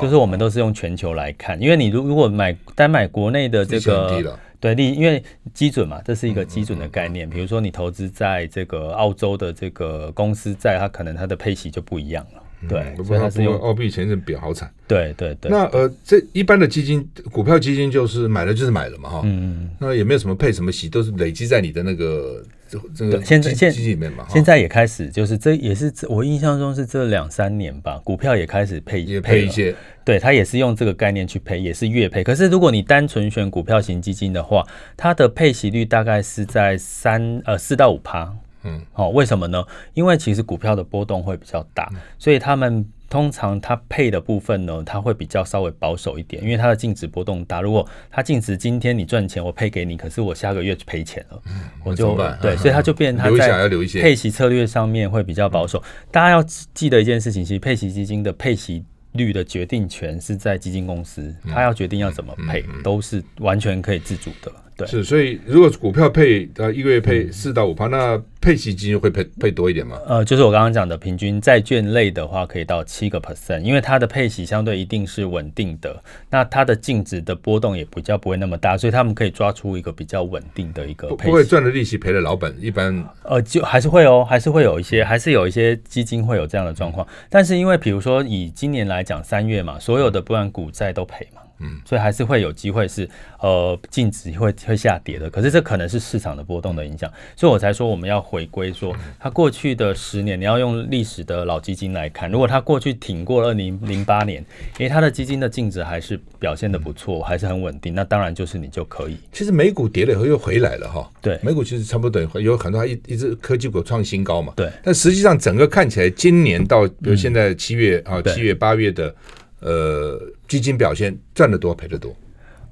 [0.00, 4.38] 就是我们都是用全球来看，因为你如如果买单买国内的这个。
[4.58, 5.22] 对，利因为
[5.52, 7.28] 基准嘛，这是一个基准的概念。
[7.28, 12.42] 比如说，你投资在这个澳洲的这个公司在，它可能它的配息就不一样了。
[12.68, 14.70] 对，所以它是用澳币前阵比较好惨。
[14.88, 15.50] 对对对。
[15.50, 19.22] 那呃，这一般的基金、股票基金就是买了就是买了嘛，哈。
[19.24, 19.70] 嗯。
[19.78, 24.26] 那也没有什么配什么息，都是累积在你的那个这这个现在基金里面嘛。
[24.28, 29.74] 现在也开始，就是这也是我印象中是这两三年吧，股票也开始配也配一些。
[30.04, 32.24] 对，它也是用这个概念去配，也是月配。
[32.24, 34.64] 可是如果你单纯选股票型基金的话，
[34.96, 38.34] 它的配息率大概是在三呃四到五趴。
[38.66, 39.64] 嗯，好，为什么呢？
[39.94, 47.60] 因为其实股票的波动会比较大，所以他们通常它配的部分呢，它会比较稍微保守一点，因为它的净值波动大。
[47.60, 53.68] 如果它净值今天你赚钱，我配给你，可是我下个月赔钱了，嗯、我就对，所以它就变成它在
[54.00, 55.82] 配息策略上面会比较保守。
[56.10, 56.42] 大家要
[56.74, 58.84] 记得一件事情，其实配息基金的配息。
[59.12, 64.52] 率的决定权是在基金公司，他要决定要怎么配，都是完全可以自主的。
[64.76, 69.98] 对，是，所以如果股票配呃一个月配四到五趴，那配息基金会配配多一点吗？
[70.06, 81.30] 呃，就是我刚刚讲的，平均债券类的话可以到七个 percent，因为它的配息相对一定是稳定的，那它的净值的波动也比较不会那么大，所以他们可以抓出一个比较稳定的一个配息。
[81.30, 91.42] 不会赚了利息赔了老本，一般呃就还是会哦，还是会有一些，还是有一些基金会有这样的状况，但是因为比如说以今年来讲，三月嘛，所有的不然股债都赔嘛。
[91.58, 93.08] 嗯，所以还是会有机会是
[93.40, 104.44] 呃净值会会下跌的，可是这可能是市场的波动的影响，所以我才说我们要回归说，它过去的十年你要用历史的老基金来看，如果它过去挺过二零零八年，
[104.78, 109.16] 因为它的基金的净值还是表现的不错，还是很稳定，那当然就是你就可以。
[109.32, 119.14] 其实美股跌了以后又回来了哈，对，美股其实差不多有很多它一一直科技股创新高嘛，对，但实际上整个看起来今年到比如现在七月啊七月八月的。
[119.60, 122.14] 呃，基金表现赚得多赔得多。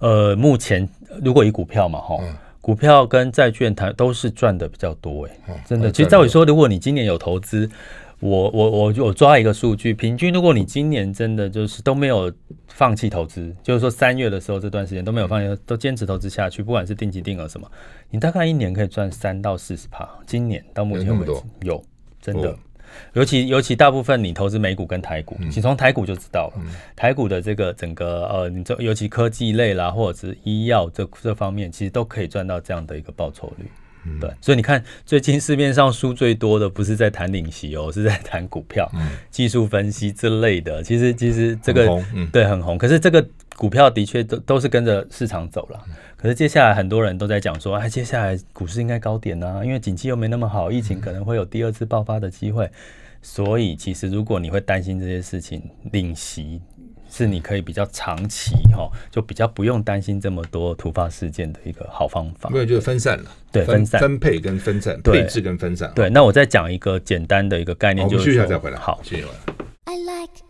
[0.00, 0.86] 呃，目前
[1.22, 5.90] 如果以股票嘛，哈、嗯，股票跟债券它都是赚的比较多，哎、嗯，真的。
[5.90, 7.68] 其实照理说，如果你今年有投资，
[8.20, 12.30] 我我我我抓一个数据，平均如果你今年真的就是都没有
[12.68, 17.66] 放弃投资，就是说三月的时候这段时间都没有放弃，都坚持投资下去，不管是定期定额什么，
[18.10, 20.06] 你大概一年可以赚三到四十趴。
[20.26, 21.84] 今年到目前为止有，有
[22.20, 22.50] 真的。
[22.50, 22.58] 哦
[23.14, 26.62] 尤其尤其大部分你投资美股跟台股，你从台股就知道了。
[26.64, 33.66] 嗯、台股的这个整个呃，你这尤其科技类啦，或者是医药这这方面，其实都可以赚到这样的一个报酬率。
[34.06, 40.82] 嗯、对，所以你看最近市面上书最多的不是在谈领息哦，是在谈股票、嗯、技术分析之类的。
[40.82, 45.82] 其实其实这个对很红，可是这个股票的确都都是跟着市场走了。
[46.16, 52.70] 可是接下来很多人都在讲说，哎，接下来股市应该高点啊，因为景气又没那么好，疫情可能会有第二次爆发的机会。
[53.20, 55.62] 所以其实如果你会担心这些事情，
[55.92, 56.60] 领息
[57.16, 62.50] 是你可以比较长期哈，就比较不用担心这么多突发事件的一个好方法。
[62.50, 65.92] 没有就是分散了，对，分散分配跟分散，配置跟分散。
[65.94, 68.76] 对，那我再讲一个简单的一个概念，就是继续再回来。
[68.76, 69.24] 好，谢谢。
[69.84, 70.42] I like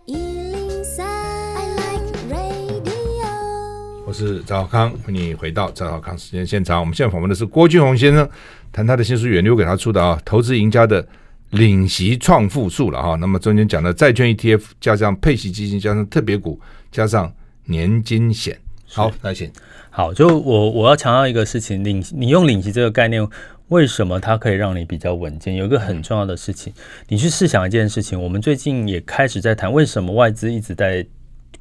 [4.06, 6.80] 我是赵浩康，欢迎你回到赵浩康时间现场。
[6.80, 8.26] 我们现在访问的是郭俊宏先生，
[8.72, 11.06] 谈他的新书远流给他出的啊，投资赢家的
[11.54, 13.14] 领息创富数了哈。
[13.16, 17.32] 那么中间讲的债券 ETF 加上配息基金加上特别股加上
[17.64, 18.58] 年金险。
[18.86, 19.50] 好，那请。
[19.90, 23.26] 好，就我我要强调一个事情，领你用领息这个概念，
[23.68, 25.54] 为什么它可以让你比较稳健？
[25.54, 26.72] 有一个很重要的事情，
[27.08, 31.04] 你去试想一件事情，我们最近也开始在谈，为什么外资一直在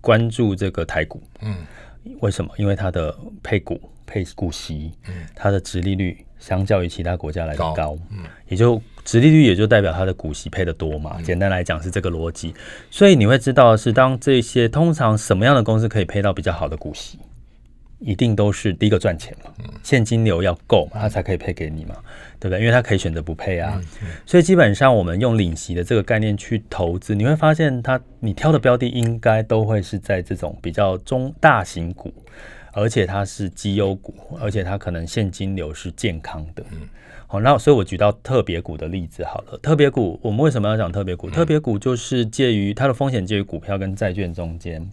[0.01, 1.21] 关注这个台股？
[1.41, 1.55] 嗯。
[2.19, 2.51] 为什么？
[2.57, 11.21] 因为它的配股配股息，嗯它的殖利率相较于其他国家来的，高，嗯，也就殖利率也就代表它的股息配得多嘛。
[11.21, 12.53] 简单来讲是这个逻辑。
[12.89, 17.19] 所以你会知道的是，当这些通常什么样的公司可以配到比较好的股息？
[17.99, 19.49] 一定都是第一个赚钱嘛，
[19.81, 21.95] 现金流要够嘛，它才可以配给你嘛，
[22.37, 22.59] 对不对？
[22.59, 23.81] 因为它可以选择不配啊，
[24.25, 32.13] 所以基本上我们用领息的这个概念去投资，你会发现它你挑的标的应该都会是在这种比较中大型股，
[32.73, 36.65] 而且它是绩优股，而且它可能现金流是健康的。
[37.33, 39.57] 好，那所以我举到特别股的例子好了。
[39.57, 41.31] 特别股，我们为什么要讲特别股？
[41.31, 44.87] 特别股就是介于它的风险介于股票跟债券中间。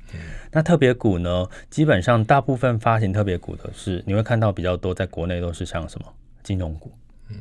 [0.50, 6.06] 那特别股呢，基本上大部分发行特别股的是，你会看到比较多，在国内都是像什么
[6.42, 6.90] 金融股、
[7.28, 7.36] 嗯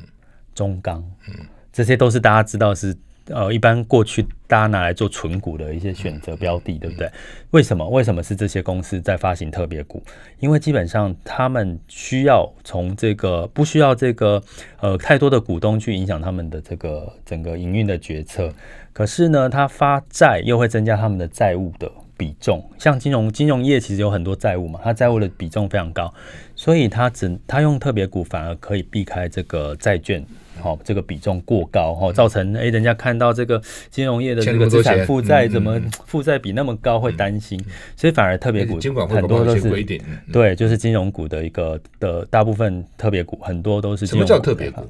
[0.54, 2.94] 中钢，嗯这些都是大家知道是。
[3.26, 7.08] 呃，一般过去大家拿来做存股的一些选择标的，对不对？
[7.50, 7.88] 为什么？
[7.88, 10.02] 为什么是这些公司在发行特别股？
[10.40, 14.42] 因为基本上他们需要从这个不需要这个
[14.80, 18.52] 呃太多的股东去影响他们的这个整个营运的决策。
[18.92, 22.68] 可是呢，他发债又会增加他们的债务的比重。
[22.78, 26.12] 像金融金融业其实有很多债务嘛，它债务的比重非常高，
[26.56, 30.26] 所以它只它用特别股反而可以避开这个债券。
[30.60, 37.58] 好，这个比重过高，哈，造成哎，人家看到这个金融业的这个资产负债怎么负债比那么高，会担心，
[37.96, 39.70] 所以反而特别股很多都是
[40.32, 44.06] 对，就是金融股的一个的大部分特别股很多都是。
[44.06, 44.82] 什么叫特别股？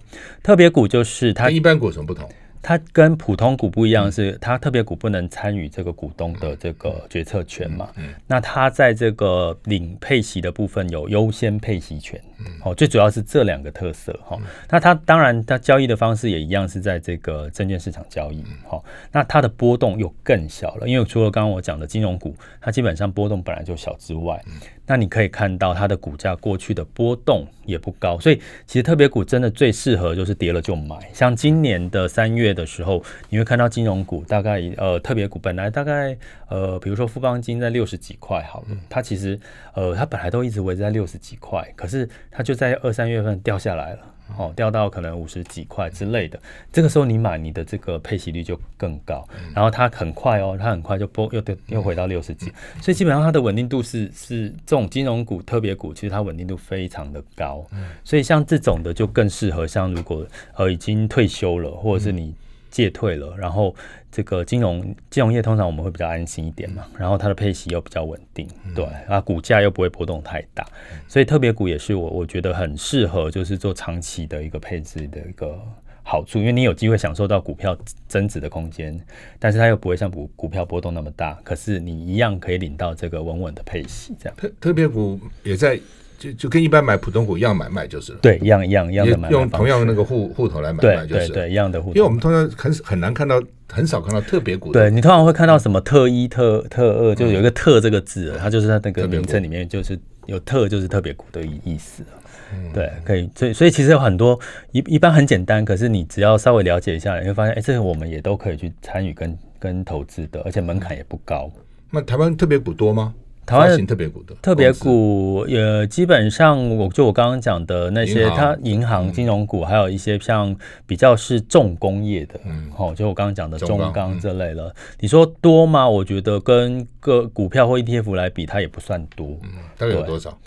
[0.42, 2.28] 特别股就是它一般股有什么不同？
[2.62, 7.88] 它跟普通股不一样，是它特别股不能参与这个股东的这个决策权嘛？
[8.26, 12.20] 那它在这个领配息的部分有优先配息权。
[12.64, 14.38] 哦，最主要是这两个特色哈。
[14.68, 18.44] 那它当然它交易的方式也一样是在这个证券市场交易。
[18.66, 24.40] 好，那它的波动又更小了，因为除了刚刚我讲的金融股，它基本上波动本来就小之外。
[24.86, 30.96] 那你可以看到它的股价过去的波动也不高，所以其实特别股真的最适合就是跌了就买。
[31.12, 39.38] 像今年的三月的时候，你会看到金融股大概呃特别股本来大概呃比如说富邦金在六十几块好了，它其实
[39.74, 44.00] 呃它本来都一直维持在六十几块，可是它就在二三月份掉下来了。
[44.38, 46.40] 哦，掉到可能五十几块之类的，
[46.72, 52.46] 这个时候你买你的这个配息率就更高，然后它很快哦，它很快就波又又又回到六十几，
[52.80, 57.66] 所以基本上它的稳定度是是这种金融股特别股，其实它稳定度非常的高，
[58.04, 62.32] 所以像这种的就更适合像如果呃已经退休了，或者是你。
[62.70, 63.74] 借退了，然后
[64.10, 70.66] 这个金融金融业通常我们会比较安心一点嘛，然后它的配息又比较稳定，对，啊，股价又不会波动太大，
[71.08, 75.60] 所以特别股也是我我觉得很适合，就是做长期的一个配置的一个
[76.02, 78.98] 好处，因为你有机会享受到股票增值的空间，
[79.38, 84.36] 但是它又不会像股股票波动那么大，可是你一样可以领到这个稳稳的配息，这样。
[84.36, 85.78] 特特别股也在。
[86.20, 91.94] 就就跟一般买普通股一样买卖就是了，对，一样一样一样的买卖，用同样的那个户户头来买卖就是，对一样的户头。
[91.94, 94.70] 因为我们通常很很难看到，很少看到特别股。
[94.70, 102.04] 对，你通常会看到什么特一、特特二，就有一个“特”这个字，它就是它那个名称里面就是有“特”，就是特别股的意意思。
[102.52, 103.30] 嗯、对，可以。
[103.34, 104.38] 所以所以其实有很多
[104.72, 111.50] 一一般很简单，可是你只要稍微了解一下，你会发现，哎，这个我们也都可以去参与跟跟投资的，而且门槛也不高。
[111.90, 113.14] 那台湾特别股多吗？
[113.50, 120.54] 台湾型特别股的特别股，呃，基本上我就我刚刚讲的那些，它银行、金融股，还有一些像
[120.86, 124.72] 比较是重工业的，嗯，好，就我刚刚讲的中钢这类了。
[125.00, 125.88] 你说多吗？
[125.88, 129.36] 我觉得跟个股票或 ETF 来比，它也不算多。
[129.42, 130.38] 嗯，大概有多少？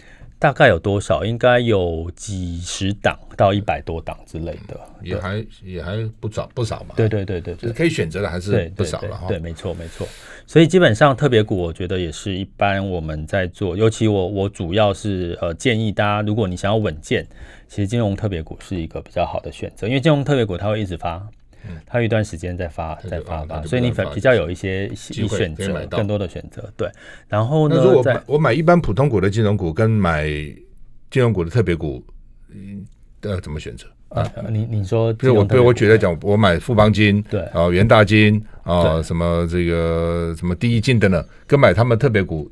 [0.44, 1.24] 大概有多少？
[1.24, 6.96] 应该有几十档到一百多档之类的，也还也还不少不少嘛。
[6.98, 9.26] 对对对对，就是可以选择的还是不少了哈。
[9.30, 10.06] 对，没错没错。
[10.46, 17.26] 所以基本上特别股，我觉得也是一般我们在做，尤其我我主要是呃建议大家，如果你想要稳健，
[17.70, 21.26] 其实金融特别股是一个比较好的选择，因为金融特别股它会一直发。
[21.86, 26.72] 它有一段时间在发，在发吧，所以你反比较有一些选择，更多的选择。
[26.76, 26.90] 对，
[27.28, 30.26] 然后呢，如果买我买一般普通股的金融股，跟买
[31.10, 32.04] 金融股的特别股，
[32.50, 32.86] 嗯，
[33.22, 33.88] 要怎么选择？
[34.10, 42.52] 啊，你你说，比如我，比如我举例讲，我买富邦金，对，啊，元大金，啊，什么这个什么第一金等等，跟买他们特别股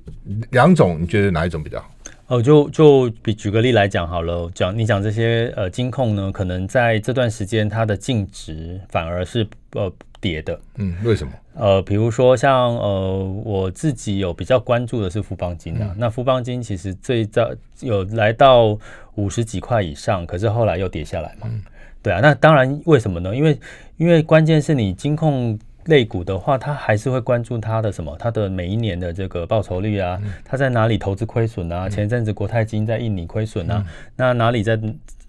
[0.49, 1.91] 两种，你觉得哪一种比较好？
[2.31, 10.57] 哦，就就比举个例来讲好了，讲你讲这些呃金控呢，可能在这段时间它的净值反而是呃跌的。
[10.77, 11.33] 嗯，为什么？
[11.55, 17.51] 呃，比如说像呃我自己有比较关注的是富邦金啊，嗯、那富邦金其实最早
[17.81, 18.79] 有来到
[19.15, 21.49] 五十几块以上，可是后来又跌下来嘛。
[21.51, 21.61] 嗯、
[22.01, 23.35] 对啊，那当然为什么呢？
[23.35, 23.59] 因为
[23.97, 25.59] 因为关键是你金控。
[25.85, 28.15] 类股的话，它还是会关注它的什么？
[28.19, 31.89] 它的每一年的这个报酬率啊，它在哪里投资亏损啊？
[31.89, 34.79] 前一阵子国泰金在印尼亏损啊，那哪里在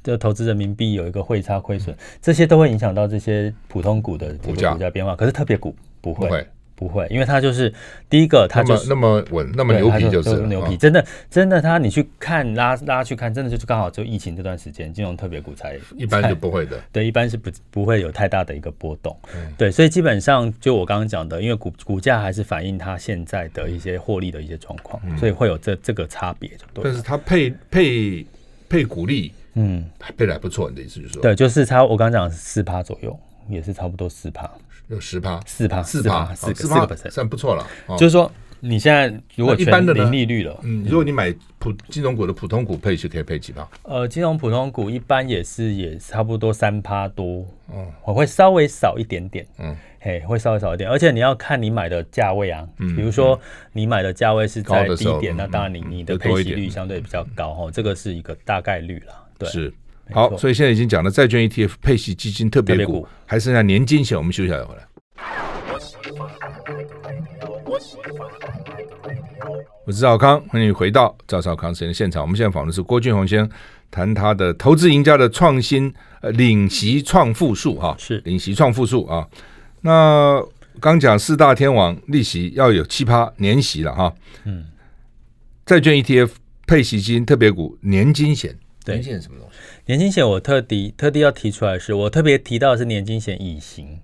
[0.03, 1.96] 就投资人民币有一个汇差亏损？
[2.20, 5.14] 这些都会影响到这些普通股的股价变化。
[5.14, 6.46] 可是特别股不会。
[6.82, 7.72] 不会，因为它就是
[8.10, 19.16] 第一个，它就是那么稳，那么牛皮，就是牛皮，真的真的，它你去看拉拉去看，真的就是刚好就疫情这段时间，金融特别股才一般就不会的，对，一般是不不会有太大的一个波动，
[19.56, 26.50] 对，所以基本上就我刚刚讲的，因为股股价还是反映它现在的一些获利的一些状况，所以会有这这个差别，
[26.82, 28.26] 但是它配配
[28.68, 29.84] 配股利，嗯，
[30.16, 33.16] 配的还不错，你的意思就是说，对，就是差我刚刚讲四趴左右，
[33.48, 34.50] 也是差不多四趴。
[34.88, 37.66] 有十趴，四趴，四趴，四四个 percent，算不错了。
[37.96, 38.30] 就是说，
[38.60, 43.66] 你现在如果一般的零利率了，嗯，如果你买普金融股的普通股配，是可以配几趴？
[43.82, 53.38] 呃，金融普通股一般也是也差不多三趴多，嗯，我会稍微少一点点，嗯，嘿，会稍微少一点，而且你要看你买的价位啊，比如说
[53.72, 59.72] 你买的价位是在低点，那当然你你的配息率相对比较高哈，这个是一个大概率了，对，是。
[60.12, 64.16] 好，所以现在已经讲了债券 ETF、配息基金、特别股，还剩下年金险。
[64.16, 64.86] 我们休息一下再回来。
[69.84, 72.22] 我是赵康，欢迎回到赵少康时间现场。
[72.22, 73.50] 我们现在访问的是郭俊宏先生，
[73.90, 79.26] 谈他的投资赢家的创新呃领息创富术哈，是领息创富术啊。
[79.80, 80.40] 那
[80.78, 84.66] 刚讲四大天王利息要有七趴年息了哈，嗯，
[85.66, 86.30] 债券 ETF、
[86.66, 88.56] 配息基金、特别股、年金险，
[88.86, 89.58] 年金险什么东西？
[89.93, 94.01] 年金险我特地特地要提出来的是，我特别提到的是年金险乙型，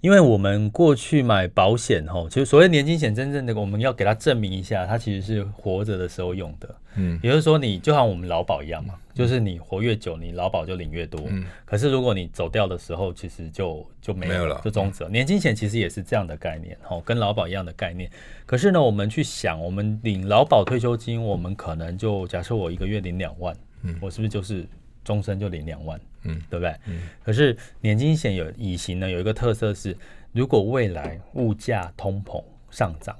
[0.00, 15.10] 因为我们过去买保险吼，其实所谓年金险真正的我们要给它证明一下，它其实是活着的时候用的，嗯，也就是说你就像我们劳保一样嘛，就是你活越久，你劳保就领越多，嗯，可是如果你走掉的时候，其实就就没有了，就终止了。
[15.10, 18.10] 年金险其实也是这样的概念，吼，跟劳保一样的概念。
[18.44, 24.66] 可是呢，我们去想，我们领劳保退休金，我们可能就假设我一个月领两万，嗯，我是不是就是？
[25.04, 26.74] 终身就领两万，嗯，对不对？
[26.86, 29.96] 嗯，可是年金险有乙型呢，有一个特色是，
[30.32, 33.16] 如果未来物价通膨上涨，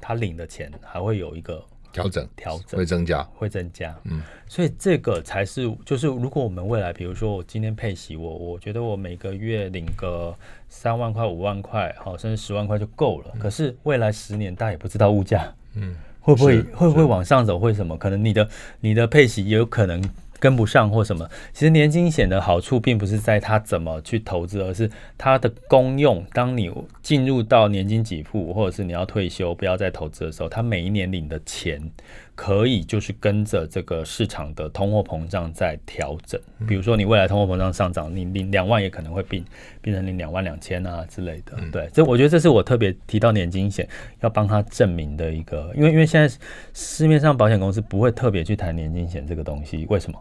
[0.00, 10.32] 他领的钱还会有一个调整，调整会增加，会增加，嗯，所以这个才是，就是如果我们未来，比如说我今天配息，我我觉得我每个月领个
[10.68, 13.30] 三万块、五万块，好，甚至十万块就够了。
[13.34, 17.58] 嗯，可是未来十年，大家也不知道物价，嗯，会不会会不会往上走？
[17.58, 17.96] 会什么？
[17.96, 18.48] 可能你的
[18.80, 20.02] 你的配息也有可能。
[20.44, 26.22] 跟不上或什么，其实年金险的好处并不是在它怎么去投资，而是它的功用。
[26.34, 26.70] 当你
[27.00, 31.80] 进入到年金给付，或者是你要退休不要再投资的时候，它每一年领的钱。
[32.36, 39.40] 可以就是跟着这个市场的通货膨胀在调整，比如说你未来通货膨胀上涨，你领两万也可能会变
[39.80, 41.56] 变成领两万两千啊之类的。
[41.70, 43.88] 对，这我觉得这是我特别提到年金险
[44.20, 46.36] 要帮他证明的一个，因为因为现在
[46.72, 50.18] 市面上保险公司不会特别去谈年金险这个东西，为什么？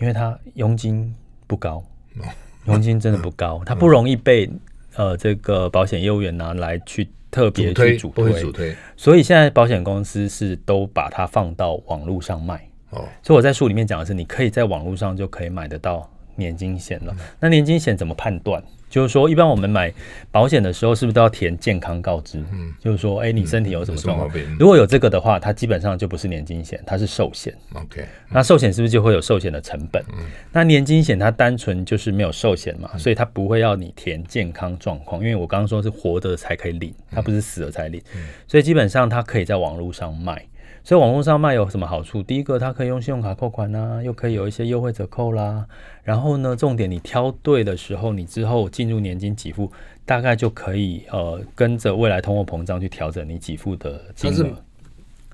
[0.00, 1.14] 因为它佣金
[1.46, 1.84] 不高，
[2.66, 4.50] 佣金真的不高，它不容易被
[4.96, 7.08] 呃这个保险业务员拿来去。
[7.34, 17.12] 特别去主推，主推，所以现在保险公司是都把它放到网络上卖，哦，所以我在书里面讲的是，你可以在网络上就可以买得到年金险了。
[17.18, 18.62] 嗯、那年金险怎么判断？
[18.94, 19.92] 就是说，一般我们买
[20.30, 22.38] 保险的时候，是不是都要填健康告知？
[22.52, 24.30] 嗯，就是说，哎、欸，你身体有什么状况？
[24.32, 27.52] 嗯、如果有这个的话，它基本上就不是年金险，它是寿险。
[27.72, 30.00] OK，、嗯、那寿险是不是就会有寿险的成本？
[30.16, 38.00] 嗯，那年金险它单纯就是没有寿险嘛，所以它不会要你填健康状况，因为我刚刚说是活的才可以领，它不是死了才领，
[38.46, 40.40] 所以基本上它可以在网络上卖。
[40.84, 42.22] 所以网络上卖有什么好处？
[42.22, 45.66] 第一个，它可以用信用卡扣款啊，又可以有一些优惠折扣啦。
[46.02, 49.72] 然后呢，重点你挑对的时候，你之后进入年金给付，
[50.04, 54.62] 大概就可以呃跟着未来通货膨胀去调整你给付的金额。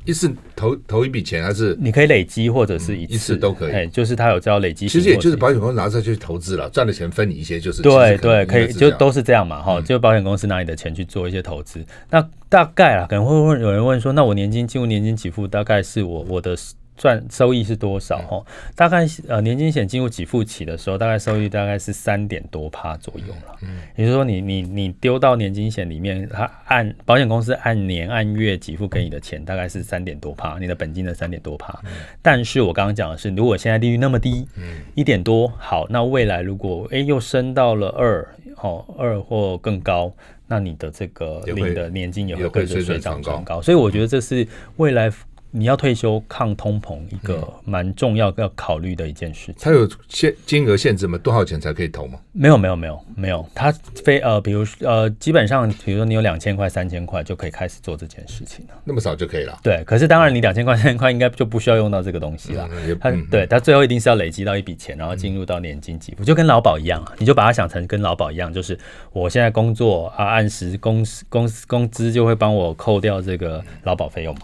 [0.04, 3.72] 一次投投一笔钱，还是你可以累积，或者是一次、嗯、一次都可以。
[3.72, 9.80] 哎就是他有叫累积，其实也就是保险公司拿出去投资了，赚的钱分你一些，就是对对，可以就都是这样嘛哈。
[9.82, 16.56] 就保险公司拿你的钱去做一些投资，嗯、那大概啊，可能会问有人问说，那我年金进入年金给付，大概是我我的。
[17.00, 18.18] 赚收益是多少？
[18.18, 18.44] 哈，
[18.76, 23.56] 大概呃年金险进入给付期的时候，大概收益大概是三点多趴左右了。
[23.62, 31.72] 嗯，也就是说你，你你你丢到年金险里面，它按保险公司按年按月给付给你的钱，大概是三点多趴，你的本金的三点多趴。
[31.84, 31.90] 嗯，
[32.20, 34.62] 但是我刚刚讲的是，如果现在利率那么低，嗯，
[34.94, 40.12] 一点多，好，那未来如果诶又升到了二，哦二或更高，
[40.46, 43.62] 那你的这个领的年金也会跟着水涨船高。
[43.62, 44.46] 所以我觉得这是
[44.76, 45.10] 未来。
[45.50, 49.56] 你要退休抗通膨一个蛮重要要考虑的一件事情。
[49.60, 51.18] 它有限金额限制吗？
[51.18, 52.18] 多少钱才可以投吗？
[52.32, 53.72] 没有没有没有没有，它
[54.04, 58.74] 非呃，比如呃，基本上比如说你有两千块、三千块就可以开始做这件事情了。
[58.84, 59.58] 那么少就可以了？
[59.62, 62.68] 对，可是当然你两千块、三千块应该就不需要用到这个东西了。
[62.72, 68.78] 嗯、它对它最后一定是要累积到一笔钱，然后进入到年金给付，就跟劳保一样啊，你就把它想成跟劳保一样，就是
[69.12, 74.42] 我现在工作啊，按时工工工资就会帮我扣掉这个劳保费用嘛。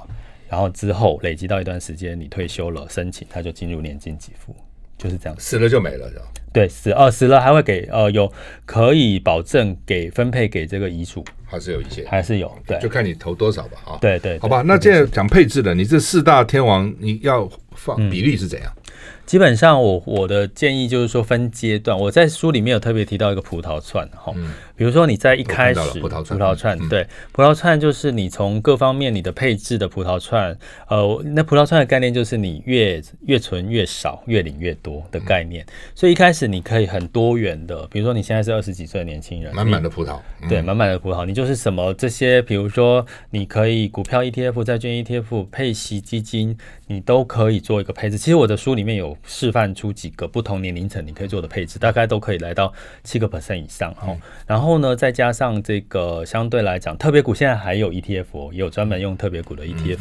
[0.49, 4.55] 然后之后累积到一段时间，你退休了，申请他就进入年金给付，
[4.97, 5.37] 就是这样。
[5.39, 6.25] 死了就没了，是吧？
[6.53, 8.33] 对，死呃死了还会给呃有
[8.65, 13.99] 可以保证给分配给这个遗属，还是有一些，还是有，对，就看你投多少吧啊。
[14.01, 14.63] 对对，好吧。
[14.63, 18.73] 那现在讲配置了，你这四大天王你要放比例是怎样？
[18.77, 18.83] 嗯
[19.27, 24.33] 基本上我我的建议就是说分阶段，我在书里面有特别提到一个葡萄串哈，
[24.77, 30.57] 比如说你在一开始葡萄串，葡萄串对，葡萄串就是你从各方面你的配置的葡萄串，
[30.89, 46.57] 呃，那葡萄串的概念就是你越越存越少，越领越多的概念，所以一开始你可以很多元的，比如说你现在是二十几岁的年轻人，满满的葡萄，对，满满的葡萄，你就是什么这些，比如说你可以股票 ETF、债券 ETF、配息基金，
[46.87, 48.17] 你都可以做一个配置。
[48.17, 49.17] 其实我的书里面有。
[49.29, 52.73] 示范出几个不同年龄层你可以做的配置，大概都可以来到
[53.05, 54.17] 七个 percent 以上哈。
[54.47, 59.99] 然后呢，再加上这个相对来讲，特别股现在还有 ETF，也有专门用特别股的 ETF。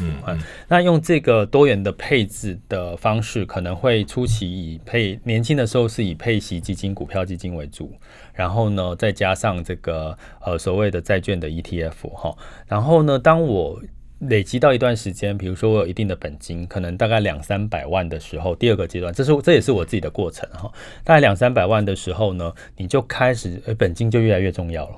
[0.68, 7.92] 那用这个多元的配置的方式，可能会初期以配年轻的时候是以配息基金、股票基金为主，
[8.34, 12.36] 然后呢，再加上这个呃所谓的债券的 ETF 哈。
[12.68, 13.82] 然后呢，当我
[14.20, 20.72] 累积到一段时间，比如说我有一定的本金，可能大概两三百万的时候，第二个阶段，这是这也是我自己的过程哈。
[21.04, 24.96] 大概两三百万的时候呢，你就开始，呃，本金就越来越重要了，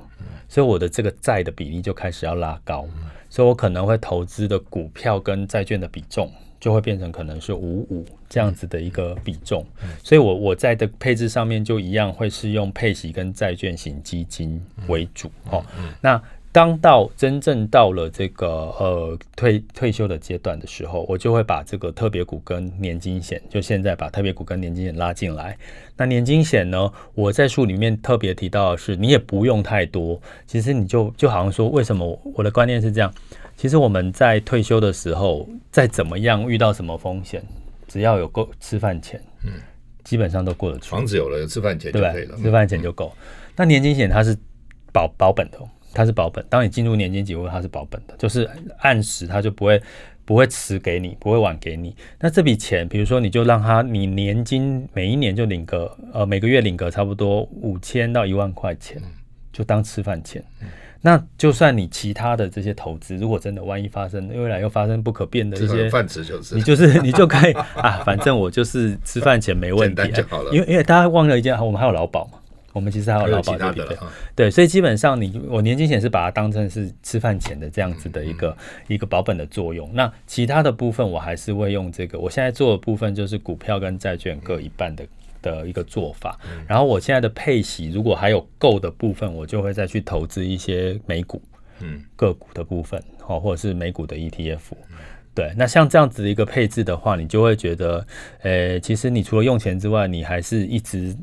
[0.48, 2.86] 所以我的这个债的比例就开始要拉高，
[3.30, 9.64] 所以我可能会投资的股票跟债券的比重就会变成可能是五五这样子的一个比重，
[10.04, 15.64] 所以我我在的配置上面就一样会是用配息跟债券型基金为主哈。
[16.02, 16.22] 那
[16.58, 25.56] 当到真正到了这个呃退退休的阶段的时候，我就会把这个特别股跟年金险，就现在把特别股跟年金险拉进来。
[25.96, 30.20] 那年金险呢，我在书里面特别提到的是，你也不用太多。
[30.48, 33.14] 其实你就就好像说，为什么我的观念是这样？
[33.56, 37.40] 其实我们在退休的时候，再怎么样遇到什么风险，
[37.88, 39.52] 只要有够吃饭钱，嗯，
[40.04, 40.90] 基本上都过得去。
[40.90, 43.14] 房子有了，有吃饭钱就可以了，吃饭钱就够。
[43.56, 44.36] 那年金险它是
[44.92, 45.60] 保保本的。
[45.94, 49.82] 它是保本，当你进入年金给付，它是保本的，就是按时它就不会
[50.26, 51.96] 不会迟给你，不会晚给你。
[52.20, 59.02] 那这笔钱，比如说你就让它，你年金每一年就领个呃每个月领个差不多五千到一万块钱，
[59.52, 60.44] 就当吃饭钱。
[61.00, 70.02] 那就算你其他的这些投资，如果真的万一发生未来又发生不可变的一些饭吃就是，你就是你就可以啊，反正我就是吃饭钱没问题，
[70.52, 72.40] 因为因为大家忘了一件，我们还有劳保嘛。
[72.78, 73.98] 我们其实还有劳保这笔费，
[74.36, 78.56] 对，所以基本上你我年金险是把它当成是吃饭钱的这样子的一个
[78.88, 79.90] 一个保本的作用。
[79.94, 85.04] 那其他的部分我还是会用这个，我现在做的部分就是股票跟债券各一半的
[85.42, 86.40] 的一个做法。
[86.68, 91.42] 然后我现在的配息如果还有够的部分，我就会再去投资一些美股，
[91.80, 94.60] 嗯，个股的部分，哦，或者是美股的 ETF。
[95.34, 98.04] 对，那像这样子的一个配置的话，你就会觉得，
[98.42, 101.16] 呃，其实你除了用钱之外，你还是一直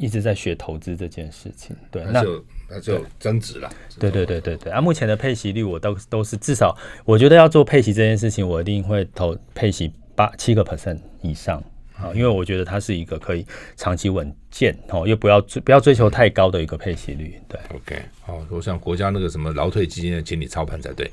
[0.00, 1.76] 一直在学投资这件事情。
[1.90, 3.70] 对，那就那就增值了。
[3.98, 4.72] 对对对对对。
[4.72, 6.74] 啊，目前的配息率我都都是至少，
[7.04, 11.62] 我觉得要做配息这件事情，我一定会投配息八七个 percent 以上。
[12.02, 13.46] 啊，因为我觉得它是一个可以
[13.76, 17.38] 长期稳健哦，又不要追不要追求太高的一个配息率。
[17.48, 21.10] 对，OK，好，我想国家那个什么劳退基金的，请你操盘才对。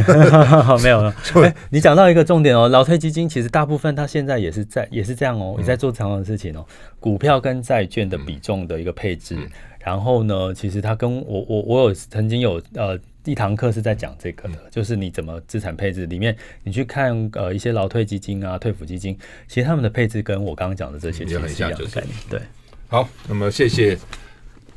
[0.82, 1.14] 没有了。
[1.42, 6.66] 哎，你讲到一个重点哦，劳退基金其实大部分它现在也是在也是这样哦，也在做同样的事情哦，
[6.98, 9.34] 股票跟债券的比重的一个配置。
[9.36, 9.50] 嗯嗯、
[9.80, 12.98] 然后呢，其实它跟我我我有曾经有呃。
[13.28, 16.06] 一堂课是在讲这个的，就是你怎么资产配置。
[16.06, 19.16] 里面你去看呃一些劳退基金啊、退抚基金，
[19.46, 22.40] 其实他们的配置跟我刚刚讲的这些其实很像，就是对。
[22.88, 23.98] 好，那么谢谢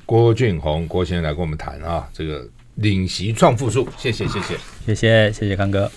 [0.06, 2.46] 郭俊宏郭先生来跟我们谈啊，这个
[2.76, 5.90] 领息创富术，谢谢谢谢谢谢谢谢康哥。